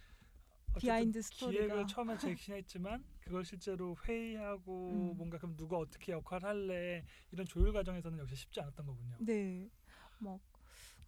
[0.78, 5.14] behind story가 기획을 처음에 제시했지만 그걸 실제로 회의하고 음.
[5.16, 9.16] 뭔가 그럼 누가 어떻게 역할 할래 이런 조율 과정에서는 역시 쉽지 않았던 거군요.
[9.20, 9.68] 네.
[10.18, 10.40] 막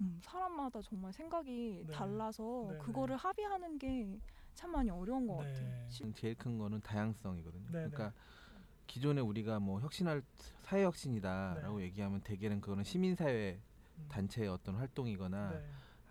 [0.01, 1.93] 음, 사람마다 정말 생각이 네.
[1.93, 3.21] 달라서 네, 그거를 네.
[3.21, 4.21] 합의하는 게
[4.55, 5.45] 참 많이 어려운 것 네.
[5.45, 5.73] 같아요.
[5.89, 7.65] 시- 제일 큰 거는 다양성이거든요.
[7.67, 8.13] 네, 그러니까
[8.87, 10.23] 기존에 우리가 뭐 혁신할
[10.61, 11.87] 사회 혁신이다라고 네.
[11.87, 13.59] 얘기하면 대개는 그거는 시민 사회
[13.99, 15.63] 음, 단체의 어떤 활동이거나 네.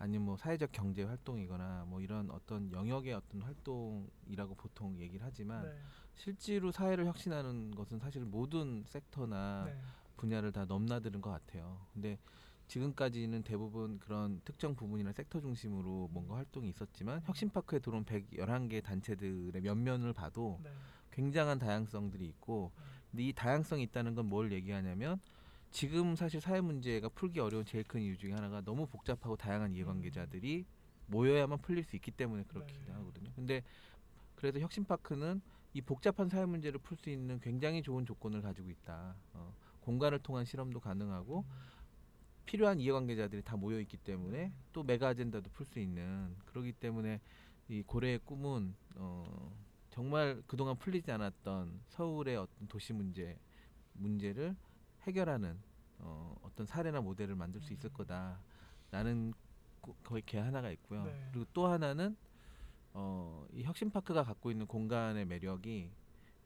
[0.02, 5.78] 아니면 뭐 사회적 경제 활동이거나 뭐 이런 어떤 영역의 어떤 활동이라고 보통 얘기를 하지만 네.
[6.16, 9.78] 실제로 사회를 혁신하는 것은 사실 모든 섹터나 네.
[10.16, 11.86] 분야를 다 넘나드는 것 같아요.
[11.92, 12.18] 근데
[12.66, 20.12] 지금까지는 대부분 그런 특정 부분이나 섹터 중심으로 뭔가 활동이 있었지만 혁신파크에 들어온 111개 단체들의 면면을
[20.12, 20.70] 봐도 네.
[21.12, 22.72] 굉장한 다양성들이 있고
[23.12, 25.20] 근데 이 다양성이 있다는 건 뭘 얘기하냐면
[25.72, 30.66] 지금 사실 사회 문제가 풀기 어려운 제일 큰 이유 중에 하나가 너무 복잡하고 다양한 이해관계자들이
[31.06, 32.92] 모여야만 풀릴 수 있기 때문에 그렇긴 네.
[32.92, 33.32] 하거든요.
[33.34, 33.62] 근데
[34.34, 35.40] 그래서 혁신파크는
[35.72, 39.16] 이 복잡한 사회 문제를 풀 수 있는 굉장히 좋은 조건을 가지고 있다.
[39.32, 41.44] 어, 공간을 통한 실험도 가능하고
[42.44, 47.20] 필요한 이해관계자들이 다 모여 있기 때문에 또 mega agenda도 풀 수 있는 그러기 때문에
[47.68, 49.56] 이 고래의 꿈은 어,
[49.88, 53.38] 정말 그동안 풀리지 않았던 서울의 어떤 도시 문제
[53.94, 54.54] 문제를
[55.06, 55.58] 해결하는
[55.98, 59.34] 어, 어떤 사례나 모델을 만들 수 있을 거다라는
[59.80, 61.04] 고- 거의 개 하나가 있고요.
[61.04, 61.28] 네.
[61.32, 62.16] 그리고 또 하나는
[62.94, 65.90] 어, 이 혁신파크가 갖고 있는 공간의 매력이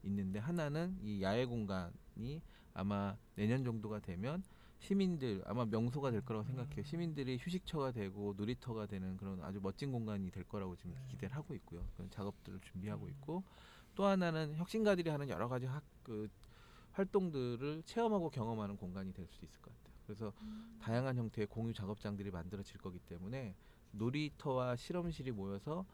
[0.05, 2.43] 있는데 하나는 이 야외 공간이
[2.75, 4.43] 아마 내년 정도가 되면
[4.79, 6.79] 시민들 아마 명소가 될 거라고 생각해요.
[6.79, 6.85] 음.
[6.85, 11.01] 시민들이 휴식처가 되고 놀이터가 되는 그런 아주 멋진 공간이 될 거라고 지금 네.
[11.09, 11.83] 기대를 하고 있고요.
[11.95, 13.11] 그런 작업들을 준비하고 음.
[13.11, 13.43] 있고
[13.95, 16.29] 또 하나는 혁신가들이 하는 여러 가지 학, 그
[16.97, 19.97] 활동들을 체험하고 경험하는 공간이 될수 있을 것 같아요.
[20.07, 20.33] 그래서
[20.81, 23.55] 다양한 형태의 공유 작업장들이 만들어질 거기 때문에
[23.93, 25.85] 놀이터와 실험실이 모여서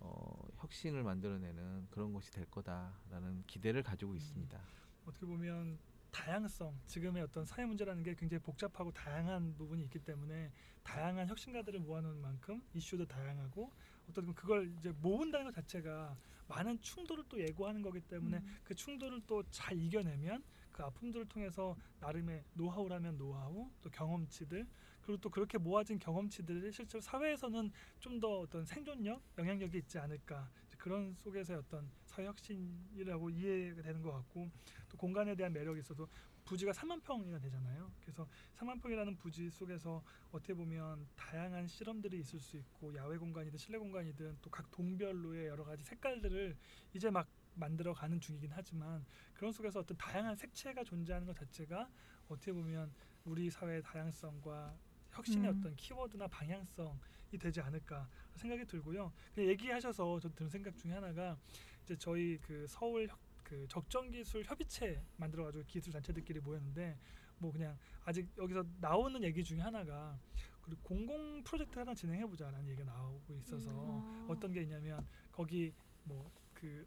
[0.00, 4.58] 어, 혁신을 만들어내는 그런 곳이 될 거다라는 기대를 가지고 있습니다.
[5.06, 5.78] 어떻게 보면
[6.10, 10.50] 다양성 지금의 어떤 사회 문제라는 게 굉장히 복잡하고 다양한 부분이 있기 때문에
[10.82, 13.70] 다양한 혁신가들을 모아놓은 만큼 이슈도 다양하고
[14.08, 16.16] 어떻게 보면 그걸 이제 모은다는 것 자체가
[16.48, 18.56] 많은 충돌을 또 예고하는 거기 때문에 음.
[18.64, 20.42] 그 충돌을 또 잘 이겨내면
[20.72, 24.66] 그 아픔들을 통해서 나름의 노하우라면 노하우 또 경험치들
[25.02, 31.14] 그리고 또 그렇게 모아진 경험치들이 실제로 사회에서는 좀 더 어떤 생존력 영향력이 있지 않을까 그런
[31.14, 34.48] 속에서의 어떤 사회 혁신이라고 이해가 되는 것 같고
[34.88, 36.08] 또 공간에 대한 매력이 있어도
[36.48, 37.92] 부지가 3만 평이나 되잖아요.
[38.00, 43.78] 그래서 3만 평이라는 부지 속에서 어떻게 보면 다양한 실험들이 있을 수 있고 야외 공간이든 실내
[43.78, 46.56] 공간이든 또 각 동별로의 여러 가지 색깔들을
[46.94, 51.90] 이제 막 만들어 가는 중이긴 하지만 그런 속에서 어떤 다양한 색채가 존재하는 것 자체가
[52.28, 52.94] 어떻게 보면
[53.24, 54.78] 우리 사회의 다양성과
[55.10, 55.56] 혁신의 음.
[55.58, 59.12] 어떤 키워드나 방향성이 되지 않을까 생각이 들고요.
[59.34, 61.36] 그 얘기하셔서 저 드는 생각 중에 하나가
[61.84, 63.18] 이제 저희 그 서울 혁-
[63.48, 66.98] 그 적정 기술 협의체 만들어가지고 기술 단체들끼리 모였는데
[67.38, 70.18] 뭐 그냥 아직 여기서 나오는 얘기 중에 하나가
[70.62, 74.26] 그리고 공공 프로젝트 하나 진행해 보자라는 얘기가 나오고 있어서 음.
[74.28, 75.72] 어떤 게 있냐면 거기
[76.04, 76.86] 뭐 그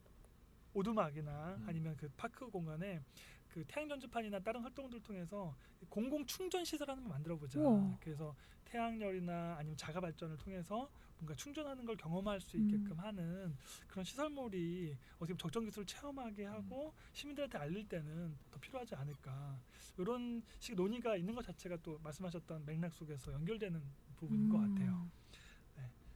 [0.73, 1.65] 오두막이나 음.
[1.67, 3.01] 아니면 그 파크 공간에
[3.49, 5.55] 그 태양 전지판이나 다른 활동들 통해서
[5.89, 7.59] 공공 충전 시설 하나 만들어 보자.
[7.99, 8.35] 그래서
[8.65, 10.89] 태양열이나 아니면 자가 발전을 통해서
[11.21, 12.63] 뭔가 충전하는 걸 경험할 수 음.
[12.63, 13.55] 있게끔 하는
[13.87, 19.59] 그런 시설물이 어떻게 보면 적정 기술을 체험하게 하고 시민들한테 알릴 때는 더 필요하지 않을까.
[19.97, 23.81] 이런 식 논의가 있는 것 자체가 또 말씀하셨던 맥락 속에서 연결되는
[24.17, 24.73] 부분인 것 음.
[24.75, 25.09] 같아요.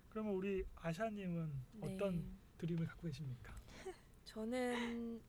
[0.09, 1.51] 그러면 우리 아샤님은
[1.81, 2.25] 어떤 네.
[2.57, 3.53] dream을 갖고 계십니까?
[4.23, 5.21] 저는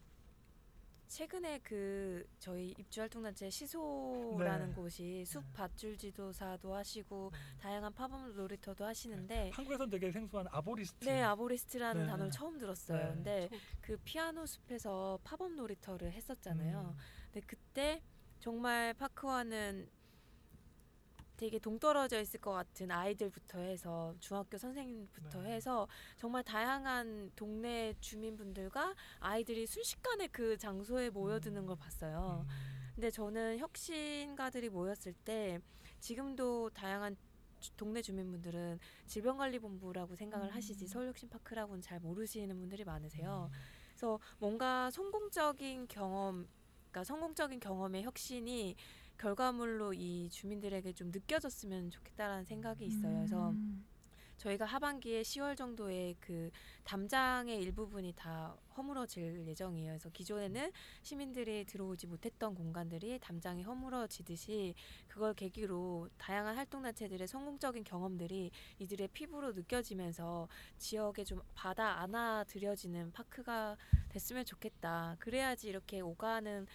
[1.08, 4.74] 최근에 그 저희 입주활동단체 시소라는 네.
[4.74, 5.52] 곳이 숲 네.
[5.52, 7.38] 밧줄 지도사도 하시고 네.
[7.60, 11.04] 다양한 팝업 놀이터도 하시는데 한국에선 되게 생소한 arborist.
[11.04, 12.06] 네 arborist라는 네.
[12.08, 12.98] 단어를 처음 들었어요.
[12.98, 13.14] 네.
[13.14, 13.48] 근데
[13.80, 16.94] 그 피아노 숲에서 팝업 놀이터를 했었잖아요.
[16.94, 16.98] 음.
[17.32, 18.02] 근데 그때
[18.40, 19.88] 정말 파크와는
[21.36, 25.52] 되게 동떨어져 있을 것 같은 아이들부터 해서 중학교 선생님부터 네.
[25.52, 31.66] 해서 정말 다양한 동네 주민분들과 아이들이 순식간에 그 장소에 모여드는 음.
[31.66, 32.46] 걸 봤어요.
[32.48, 32.52] 음.
[32.94, 35.60] 근데 저는 혁신가들이 모였을 때
[36.00, 37.16] 지금도 다양한
[37.60, 40.88] 주- 동네 주민분들은 질병관리본부라고 생각을 하시지 음.
[40.88, 43.50] 서울혁신파크라고는 잘 모르시는 분들이 많으세요.
[43.52, 43.58] 음.
[43.90, 46.46] 그래서 뭔가 성공적인 경험,
[46.90, 48.76] 그러니까 성공적인 경험의 혁신이
[49.18, 53.16] 결과물로 이 주민들에게 좀 느껴졌으면 좋겠다라는 생각이 있어요.
[53.18, 53.84] 그래서 음.
[54.36, 56.50] 저희가 하반기에 10월 정도에 그
[56.84, 59.92] 담장의 일부분이 다 허물어질 예정이에요.
[59.92, 60.70] 그래서 기존에는
[61.02, 64.74] 시민들이 들어오지 못했던 공간들이 담장이 허물어지듯이
[65.08, 73.76] 그걸 계기로 다양한 활동단체들의 성공적인 경험들이 이들의 피부로 느껴지면서 지역에 좀 받아 안아들여지는 파크가
[74.10, 75.16] 됐으면 좋겠다.
[75.18, 76.66] 그래야지 이렇게 오가는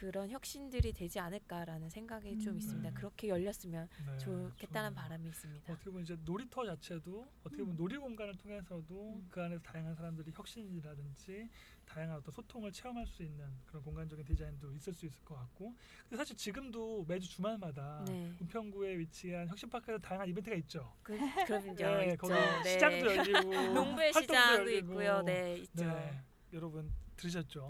[0.00, 2.58] 그런 혁신들이 되지 않을까라는 생각이 좀 음.
[2.58, 2.88] 있습니다.
[2.88, 2.94] 네.
[2.94, 5.02] 그렇게 열렸으면 네, 좋겠다는 좋아요.
[5.02, 5.70] 바람이 있습니다.
[5.70, 7.76] 어떻게 보면 이제 놀이터 자체도 어떻게 보면 음.
[7.76, 9.28] 놀이 공간을 통해서도 음.
[9.30, 11.50] 그 안에서 다양한 사람들이 혁신이라든지
[11.84, 15.74] 다양한 어떤 소통을 체험할 수 있는 그런 공간적인 디자인도 있을 수 있을 것 같고
[16.04, 18.32] 근데 사실 지금도 매주 주말마다 네.
[18.40, 20.94] 은평구에 위치한 혁신파크에서 다양한 이벤트가 있죠.
[21.02, 21.74] 그, 그럼요.
[21.76, 22.16] 네.
[22.16, 22.32] 거기
[22.64, 22.72] 네.
[22.72, 24.92] 시장도 열리고 농부의 시장도 열리고.
[24.92, 25.22] 있고요.
[25.22, 25.84] 네, 있죠.
[25.84, 26.22] 네,
[26.54, 26.90] 여러분
[27.20, 27.66] 들으셨죠?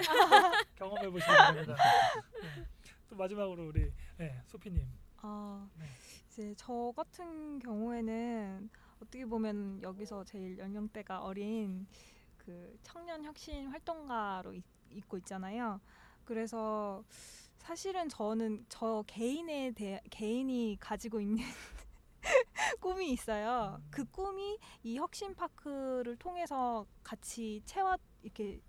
[0.77, 1.77] 경험해 보시면 됩니다.
[2.43, 2.67] 네.
[3.09, 4.87] 또 마지막으로 우리 네, 소피님.
[5.19, 5.87] 아, 네.
[6.29, 8.71] 이제 저 같은 경우에는
[9.03, 11.87] 어떻게 보면 여기서 제일 연령대가 어린
[12.37, 15.81] 그 청년 혁신 활동가로 있, 있고 있잖아요.
[16.25, 17.03] 그래서
[17.59, 21.45] 사실은 저는 저 개인에 대해 개인이 가지고 있는
[22.81, 23.79] 꿈이 있어요.
[23.81, 23.89] 음.
[23.91, 28.61] 그 꿈이 이 혁신 파크를 통해서 같이 채워 이렇게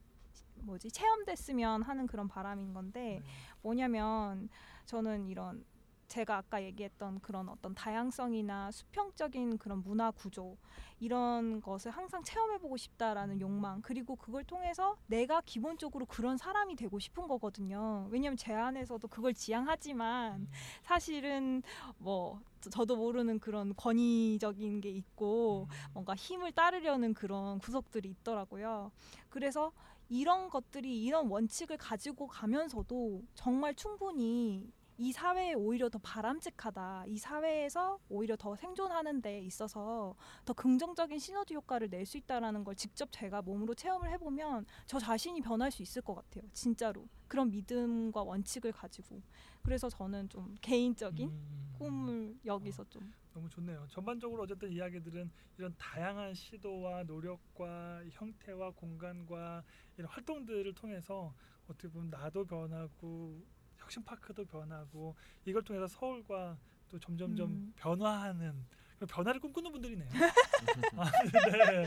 [0.64, 3.32] 뭐지 체험됐으면 하는 그런 바람인 건데 네.
[3.62, 4.50] 뭐냐면
[4.86, 5.64] 저는 이런
[6.12, 10.58] 제가 아까 얘기했던 그런 어떤 다양성이나 수평적인 그런 문화 구조
[11.00, 17.30] 이런 것을 항상 체험해보고 싶다라는 욕망 그리고 그걸 통해서 내가 기본적으로 그런 사람이 되고 싶은
[17.30, 18.10] 거거든요.
[18.12, 20.50] 왜냐하면 제 안에서도 그걸 지향하지만
[20.84, 21.64] 사실은
[21.98, 28.92] 뭐 저- 저도 모르는 그런 권위적인 게 있고 뭔가 힘을 따르려는 그런 구석들이 있더라고요.
[29.30, 29.72] 그래서
[30.12, 37.06] 이런 것들이 이런 원칙을 가지고 가면서도 정말 충분히 이 사회에 오히려 더 바람직하다.
[37.08, 42.76] 이 사회에서 오히려 더 생존하는 데 있어서 더 긍정적인 시너지 효과를 낼 수 있다라는 걸
[42.76, 46.44] 직접 제가 몸으로 체험을 해보면 저 자신이 변할 수 있을 것 같아요.
[46.52, 47.08] 진짜로.
[47.30, 49.22] 그런 믿음과 원칙을 가지고.
[49.64, 51.76] 그래서 저는 좀 개인적인 음.
[51.80, 53.86] 꿈을 여기서 좀 너무 좋네요.
[53.90, 59.64] 전반적으로 어쨌든 이야기들은 이런 다양한 시도와 노력과 형태와 공간과
[59.98, 61.34] 이런 활동들을 통해서
[61.68, 63.42] 어떻게 보면 나도 변하고
[63.78, 65.16] 혁신파크도 변하고
[65.46, 66.58] 이걸 통해서 서울과
[66.90, 67.74] 또 점점점 음.
[67.76, 68.66] 변화하는
[69.10, 70.10] 변화를 꿈꾸는 분들이네요.
[70.96, 71.86] 아, 네.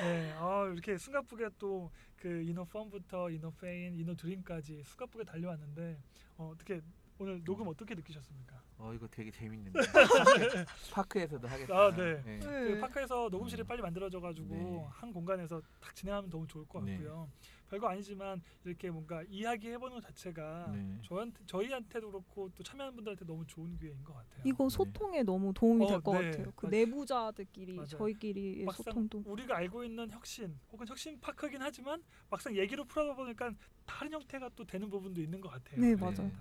[0.00, 0.32] 네.
[0.38, 5.98] 아, 이렇게 숨가쁘게 또 그 inno fun부터 inno pain, inno dream까지 숨가쁘게 달려왔는데
[6.38, 6.80] 어, 어떻게
[7.18, 8.60] 오늘 녹음 어떻게 느끼셨습니까?
[8.78, 9.80] 어 이거 되게 재밌는데
[10.92, 11.74] 파크에서도 하겠다.
[11.74, 12.22] 아, 네.
[12.24, 12.38] 네.
[12.40, 13.66] 그 파크에서 녹음실이 음.
[13.66, 14.86] 빨리 만들어져가지고 네.
[14.90, 16.92] 한 공간에서 딱 진행하면 너무 좋을 것 네.
[16.98, 17.30] 같고요.
[17.70, 20.98] 별거 아니지만 이렇게 뭔가 이야기 해보는 것 자체가 네.
[21.04, 24.42] 저한테 저희한테도 그렇고 또 참여하는 분들한테 너무 좋은 기회인 것 같아요.
[24.44, 26.30] 이거 소통에 너무 도움이 어, 될 것 네.
[26.30, 26.52] 같아요.
[26.54, 27.86] 그 맞- 내부자들끼리 맞아요.
[27.88, 33.52] 저희끼리의 막상 소통도 우리가 알고 있는 혁신 혹은 혁신 파크긴 하지만 막상 얘기로 풀어다 보니까
[33.86, 35.80] 다른 형태가 또 되는 부분도 있는 것 같아요.
[35.80, 36.14] 네, 맞아요.
[36.14, 36.32] 다른.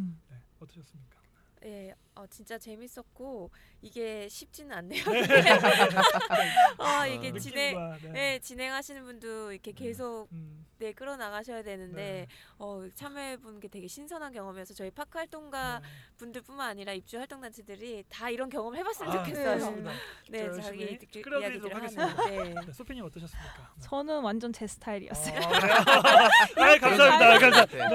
[0.00, 0.20] 음.
[0.64, 1.23] 네, 어떠셨습니까?
[1.64, 3.50] 예, 어, 진짜 재밌었고
[3.80, 5.02] 이게 쉽지는 않네요.
[5.04, 5.20] 네.
[6.78, 8.12] 어, 이게 아, 진행 느낌과, 네.
[8.12, 12.26] 네, 진행하시는 분도 이렇게 계속 음, 네, 끌어 나가셔야 되는데 네.
[12.58, 15.86] 어, 참여해 본 게 되게 신선한 경험이어서 저희 파크 활동가 네.
[16.18, 19.82] 분들뿐만 아니라 입주 활동 단체들이 다 이런 경험을 해봤으면 아, 좋겠어요.
[20.28, 22.06] 네, 저 자기 이야기들을 하겠습니다.
[22.22, 22.44] 하는.
[22.54, 22.54] 네.
[22.66, 23.72] 네, 소피님 어떠셨습니까?
[23.76, 23.82] 네.
[23.88, 25.38] 저는 완전 제 스타일이었어요.
[25.40, 25.48] 아?
[26.60, 27.38] 아, 감사합니다.
[27.38, 27.38] 감사합니다.
[27.38, 27.88] 그런 것 같아.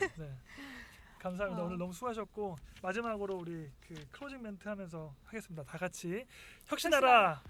[0.00, 0.24] 같아.
[1.24, 1.30] 네.
[1.30, 1.30] 네.
[1.30, 1.30] 네.
[1.30, 1.62] 감사합니다.
[1.62, 1.64] 아.
[1.64, 5.62] 오늘 너무 수고하셨고 마지막으로 우리 그 클로징 멘트 하면서 하겠습니다.
[5.64, 6.26] 다 같이
[6.66, 7.42] 혁신하라.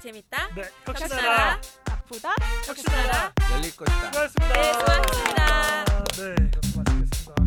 [0.00, 0.54] 재밌다.
[0.54, 1.54] 네, 혁신하라.
[1.54, 1.60] 혁신하라.
[1.90, 2.34] 아프다.
[2.66, 3.32] 혁신하라.
[3.52, 4.06] 열릴 것이다.
[4.06, 4.54] 수고하셨습니다.
[4.54, 5.84] 네, 수고하셨습니다.
[6.16, 7.45] 네, 마치겠습니다.